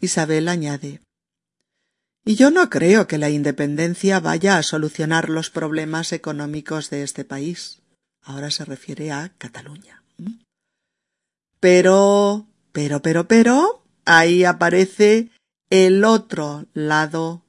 [0.00, 1.00] Isabel añade
[2.24, 7.24] y yo no creo que la independencia vaya a solucionar los problemas económicos de este
[7.24, 7.80] país.
[8.22, 10.02] Ahora se refiere a Cataluña.
[11.60, 15.30] Pero, pero, pero, pero, ahí aparece
[15.70, 17.44] el otro lado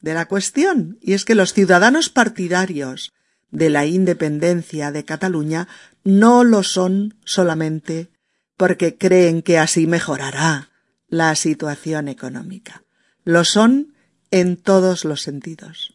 [0.00, 3.12] de la cuestión, y es que los ciudadanos partidarios
[3.50, 5.68] de la independencia de Cataluña
[6.04, 8.10] no lo son solamente
[8.56, 10.70] porque creen que así mejorará
[11.08, 12.84] la situación económica.
[13.24, 13.94] Lo son
[14.30, 15.94] en todos los sentidos.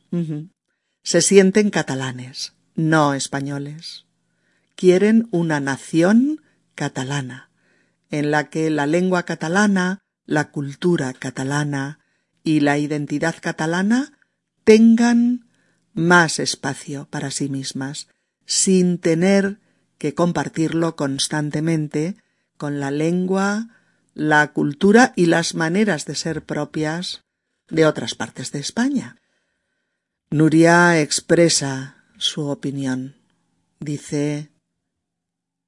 [1.03, 4.05] Se sienten catalanes, no españoles.
[4.75, 6.41] Quieren una nación
[6.73, 7.49] catalana,
[8.11, 11.99] en la que la lengua catalana, la cultura catalana
[12.43, 14.17] y la identidad catalana
[14.63, 15.47] tengan
[15.93, 18.07] más espacio para sí mismas,
[18.45, 19.59] sin tener
[19.97, 22.17] que compartirlo constantemente
[22.57, 23.69] con la lengua,
[24.13, 27.24] la cultura y las maneras de ser propias
[27.70, 29.18] de otras partes de España.
[30.30, 33.16] Nuria expresa su opinión.
[33.80, 34.51] Dice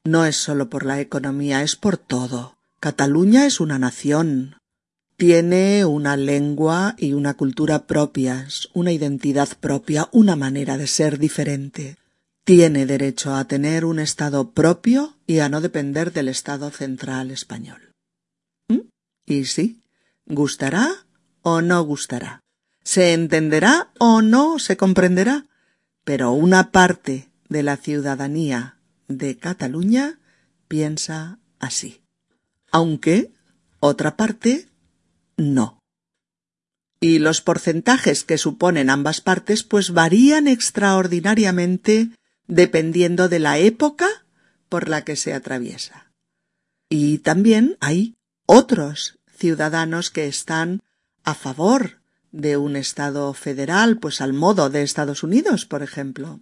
[0.04, 2.58] No es solo por la economía, es por todo.
[2.80, 4.56] Cataluña es una nación.
[5.16, 11.98] Tiene una lengua y una cultura propias, una identidad propia, una manera de ser diferente.
[12.44, 17.94] Tiene derecho a tener un Estado propio y a no depender del Estado central español.
[18.68, 18.82] ¿Mm?
[19.26, 19.82] Y sí,
[20.28, 21.07] gustará
[21.50, 22.44] o no gustará,
[22.84, 25.46] se entenderá o no se comprenderá,
[26.04, 30.20] pero una parte de la ciudadanía de Cataluña
[30.68, 32.02] piensa así.
[32.70, 33.32] Aunque
[33.80, 34.68] otra parte
[35.38, 35.80] no.
[37.00, 42.10] Y los porcentajes que suponen ambas partes pues varían extraordinariamente
[42.48, 44.10] dependiendo de la época
[44.68, 46.12] por la que se atraviesa.
[46.90, 48.16] Y también hay
[48.48, 50.82] otros ciudadanos que están
[51.28, 52.00] a favor
[52.32, 56.40] de un Estado federal, pues al modo de Estados Unidos, por ejemplo.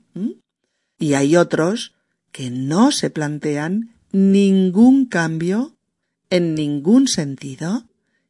[1.00, 1.96] Y hay otros
[2.32, 5.76] que no se plantean ningún cambio
[6.30, 7.86] en ningún sentido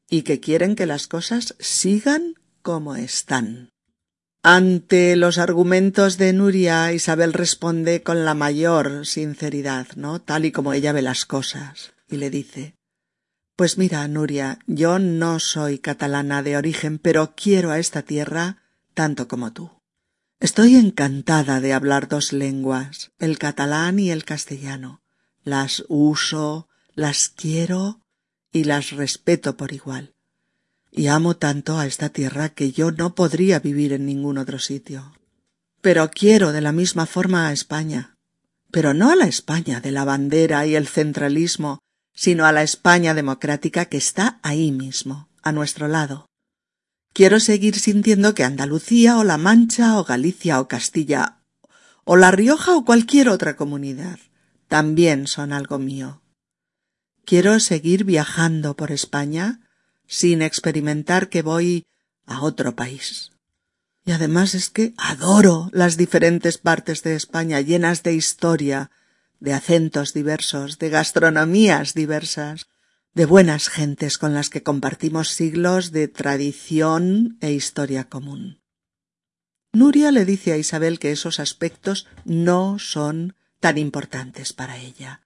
[0.09, 3.69] y que quieren que las cosas sigan como están.
[4.41, 10.21] Ante los argumentos de Nuria, Isabel responde con la mayor sinceridad, ¿no?
[10.21, 12.75] Tal y como ella ve las cosas, y le dice
[13.55, 19.27] Pues mira, Nuria, yo no soy catalana de origen, pero quiero a esta tierra tanto
[19.27, 19.71] como tú.
[20.39, 25.01] Estoy encantada de hablar dos lenguas, el catalán y el castellano.
[25.43, 28.01] Las uso, las quiero
[28.51, 30.15] y las respeto por igual
[30.95, 35.13] y amo tanto a esta tierra que yo no podría vivir en ningún otro sitio.
[35.81, 38.17] Pero quiero de la misma forma a España,
[38.71, 41.79] pero no a la España de la bandera y el centralismo,
[42.15, 46.25] sino a la España democrática que está ahí mismo, a nuestro lado.
[47.13, 51.37] Quiero seguir sintiendo que Andalucía o La Mancha o Galicia o Castilla
[52.03, 54.19] o La Rioja o cualquier otra comunidad
[54.67, 56.21] también son algo mío.
[57.25, 59.59] Quiero seguir viajando por España
[60.07, 61.85] sin experimentar que voy
[62.25, 63.31] a otro país.
[64.05, 68.91] Y además es que adoro las diferentes partes de España llenas de historia,
[69.39, 72.67] de acentos diversos, de gastronomías diversas,
[73.13, 78.59] de buenas gentes con las que compartimos siglos de tradición e historia común.
[79.71, 85.21] Nuria le dice a Isabel que esos aspectos no son tan importantes para ella,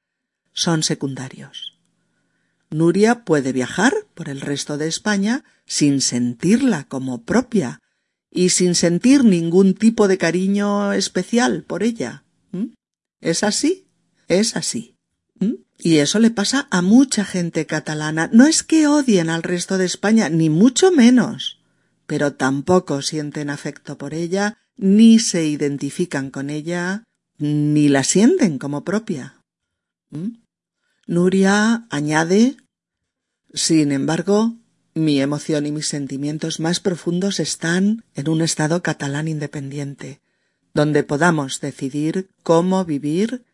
[0.53, 1.79] son secundarios.
[2.69, 7.81] Nuria puede viajar por el resto de España sin sentirla como propia
[8.31, 12.23] y sin sentir ningún tipo de cariño especial por ella.
[13.21, 13.88] ¿Es así?
[14.29, 14.95] Es así.
[15.81, 18.29] Y eso le pasa a mucha gente catalana.
[18.33, 21.61] No es que odien al resto de España, ni mucho menos,
[22.05, 27.05] pero tampoco sienten afecto por ella, ni se identifican con ella,
[27.37, 29.41] ni la sienten como propia.
[31.07, 32.57] Nuria añade
[33.53, 34.57] Sin embargo,
[34.93, 40.19] mi emoción y mis sentimientos más profundos están en un estado catalán independiente,
[40.73, 43.45] donde podamos decidir cómo vivir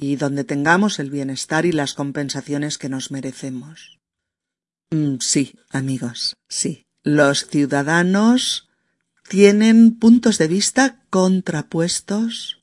[0.00, 3.98] y donde tengamos el bienestar y las compensaciones que nos merecemos.
[4.90, 6.86] Mm, sí, amigos, sí.
[7.02, 8.68] Los ciudadanos
[9.28, 12.62] tienen puntos de vista contrapuestos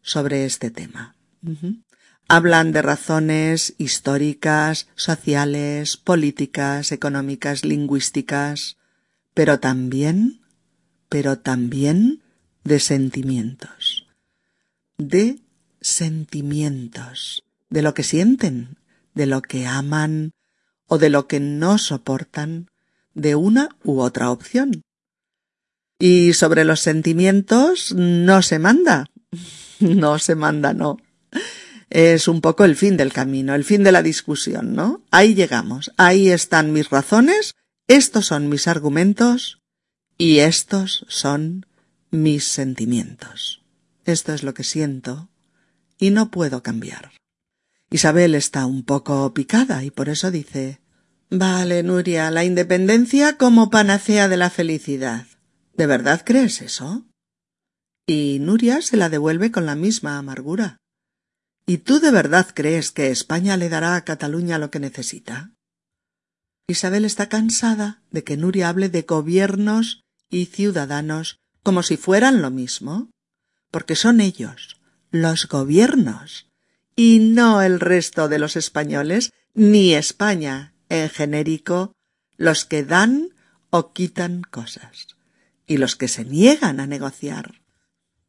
[0.00, 1.16] sobre este tema.
[2.28, 8.76] Hablan de razones históricas, sociales, políticas, económicas, lingüísticas,
[9.34, 10.40] pero también,
[11.08, 12.22] pero también
[12.62, 14.06] de sentimientos.
[14.96, 15.40] De
[15.80, 18.76] sentimientos, de lo que sienten,
[19.14, 20.32] de lo que aman
[20.86, 22.70] o de lo que no soportan
[23.14, 24.82] de una u otra opción.
[25.98, 29.06] Y sobre los sentimientos no se manda.
[29.80, 30.98] No se manda, no
[31.90, 35.02] es un poco el fin del camino, el fin de la discusión, ¿no?
[35.10, 37.56] Ahí llegamos, ahí están mis razones,
[37.88, 39.60] estos son mis argumentos
[40.16, 41.66] y estos son
[42.12, 43.62] mis sentimientos.
[44.04, 45.29] Esto es lo que siento
[46.00, 47.12] y no puedo cambiar.
[47.90, 50.80] Isabel está un poco picada y por eso dice
[51.30, 55.26] Vale, Nuria, la independencia como panacea de la felicidad.
[55.76, 57.06] ¿De verdad crees eso?
[58.06, 60.80] Y Nuria se la devuelve con la misma amargura
[61.70, 65.52] ¿Y tú de verdad crees que España le dará a Cataluña lo que necesita?
[66.66, 72.50] Isabel está cansada de que Nuria hable de gobiernos y ciudadanos como si fueran lo
[72.50, 73.12] mismo,
[73.70, 74.79] porque son ellos,
[75.10, 76.48] los gobiernos,
[76.96, 81.92] y no el resto de los españoles, ni España en genérico,
[82.36, 83.30] los que dan
[83.70, 85.08] o quitan cosas,
[85.66, 87.62] y los que se niegan a negociar.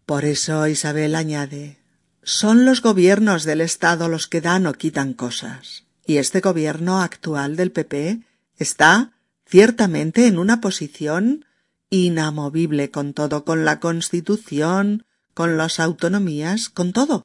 [0.05, 1.81] Por eso Isabel añade
[2.23, 7.55] son los gobiernos del Estado los que dan o quitan cosas, y este gobierno actual
[7.55, 8.21] del PP
[8.57, 9.13] está
[9.47, 11.45] ciertamente en una posición
[11.89, 17.23] inamovible con todo, con la Constitución, con las autonomías, con todo.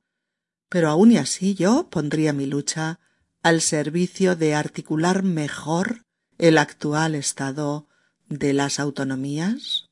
[0.68, 3.00] Pero aun y así yo pondría mi lucha
[3.42, 6.02] al servicio de articular mejor
[6.38, 7.88] el actual estado
[8.28, 9.86] de las autonomías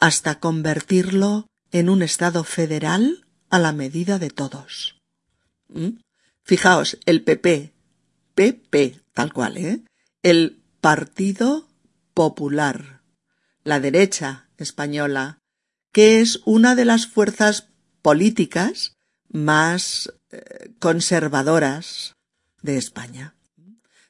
[0.00, 5.00] hasta convertirlo en un estado federal a la medida de todos.
[5.68, 6.00] ¿Mm?
[6.42, 7.72] Fijaos, el PP,
[8.34, 9.82] PP, tal cual, ¿eh?
[10.22, 11.68] El Partido
[12.14, 13.02] Popular,
[13.64, 15.37] la derecha española,
[15.92, 17.68] que es una de las fuerzas
[18.02, 18.96] políticas
[19.28, 22.14] más eh, conservadoras
[22.62, 23.34] de España.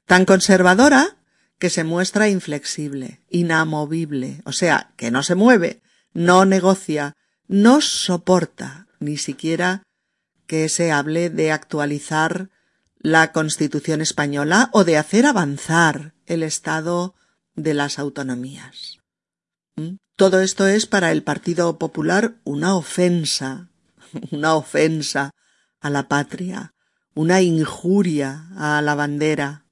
[0.07, 1.17] Tan conservadora
[1.59, 7.15] que se muestra inflexible, inamovible, o sea, que no se mueve, no negocia,
[7.47, 9.83] no soporta ni siquiera
[10.47, 12.51] que se hable de actualizar
[12.99, 17.15] la Constitución española o de hacer avanzar el Estado
[17.55, 18.99] de las autonomías.
[19.77, 19.97] ¿Mm?
[20.19, 23.71] Todo esto es para el Partido Popular una ofensa,
[24.33, 25.31] una ofensa
[25.79, 26.75] a la patria,
[27.15, 29.65] una injuria a la bandera,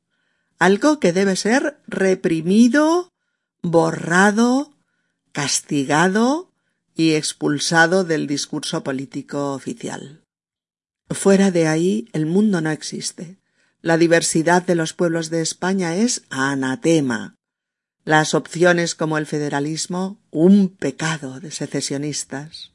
[0.61, 3.13] algo que debe ser reprimido,
[3.61, 4.73] borrado,
[5.33, 6.53] castigado
[6.95, 10.23] y expulsado del discurso político oficial.
[11.11, 13.41] Fuera de ahí el mundo no existe.
[13.81, 17.35] La diversidad de los pueblos de España es anatema.
[18.07, 22.71] Las opciones como el federalismo, un pecado de secesionistas.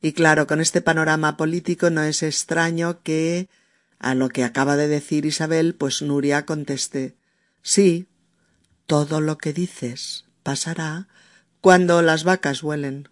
[0.00, 3.50] Y claro, con este panorama político no es extraño que
[3.98, 7.16] a lo que acaba de decir Isabel, pues Nuria conteste
[7.60, 8.08] Sí,
[8.86, 11.06] todo lo que dices pasará
[11.60, 13.10] cuando las vacas huelen.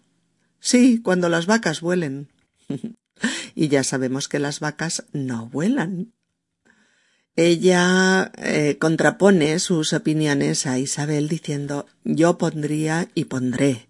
[0.59, 2.31] Sí, cuando las vacas huelen.
[3.53, 6.11] y ya sabemos que las vacas no vuelan.
[7.35, 13.87] Ella eh, contrapone sus opiniones a Isabel diciendo yo pondría y pondré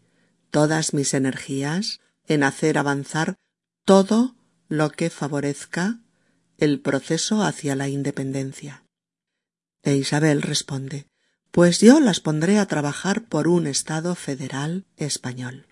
[0.49, 3.35] todas mis energías en hacer avanzar
[3.83, 4.35] todo
[4.69, 5.99] lo que favorezca
[6.57, 8.83] el proceso hacia la independencia.
[9.83, 11.07] E Isabel responde
[11.51, 15.67] Pues yo las pondré a trabajar por un Estado federal español.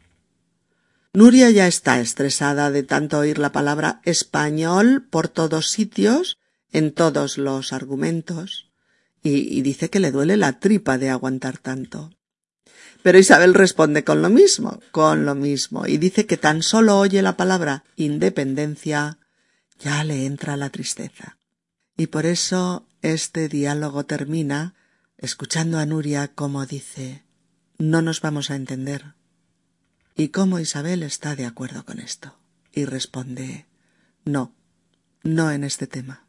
[1.14, 6.38] Nuria ya está estresada de tanto oír la palabra español por todos sitios,
[6.72, 8.72] en todos los argumentos,
[9.24, 12.12] y, dice que le duele la tripa de aguantar tanto.
[13.04, 17.22] Pero Isabel responde con lo mismo, con lo mismo, y dice que tan solo oye
[17.22, 19.20] la palabra independencia
[19.80, 21.38] ya le entra la tristeza.
[21.98, 24.76] Y por eso este diálogo termina
[25.18, 27.24] escuchando a Nuria como dice
[27.82, 29.16] no nos vamos a entender.
[30.16, 32.38] Y cómo Isabel está de acuerdo con esto.
[32.72, 33.66] Y responde
[34.24, 34.54] no,
[35.24, 36.28] no en este tema.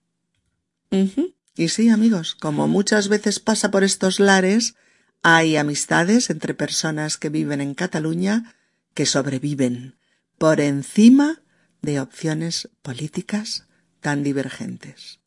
[1.55, 4.75] Y sí, amigos, como muchas veces pasa por estos lares,
[5.23, 8.55] hay amistades entre personas que viven en Cataluña
[8.95, 9.97] que sobreviven
[10.39, 11.43] por encima
[11.81, 13.67] de opciones políticas
[14.01, 15.21] tan divergentes.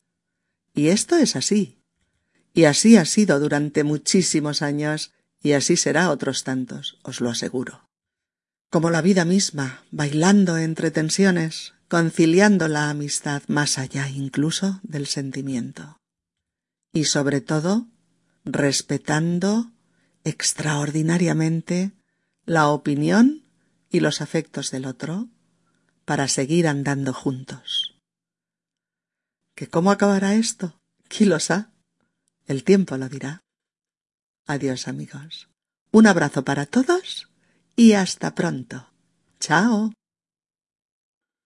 [0.74, 1.78] Y esto es así.
[2.52, 5.12] Y así ha sido durante muchísimos años
[5.42, 7.88] y así será otros tantos, os lo aseguro.
[8.70, 15.98] Como la vida misma, bailando entre tensiones, conciliando la amistad más allá incluso del sentimiento.
[16.92, 17.86] Y sobre todo,
[18.44, 19.72] respetando
[20.24, 21.92] extraordinariamente
[22.44, 23.44] la opinión
[23.90, 25.28] y los afectos del otro,
[26.04, 27.96] para seguir andando juntos.
[29.54, 30.80] ¿Que cómo acabará esto?
[31.08, 31.66] ¿Quién lo sabe?
[32.46, 33.42] El tiempo lo dirá.
[34.46, 35.48] Adiós amigos.
[35.90, 37.28] Un abrazo para todos
[37.74, 38.88] y hasta pronto.
[39.40, 39.92] Chao.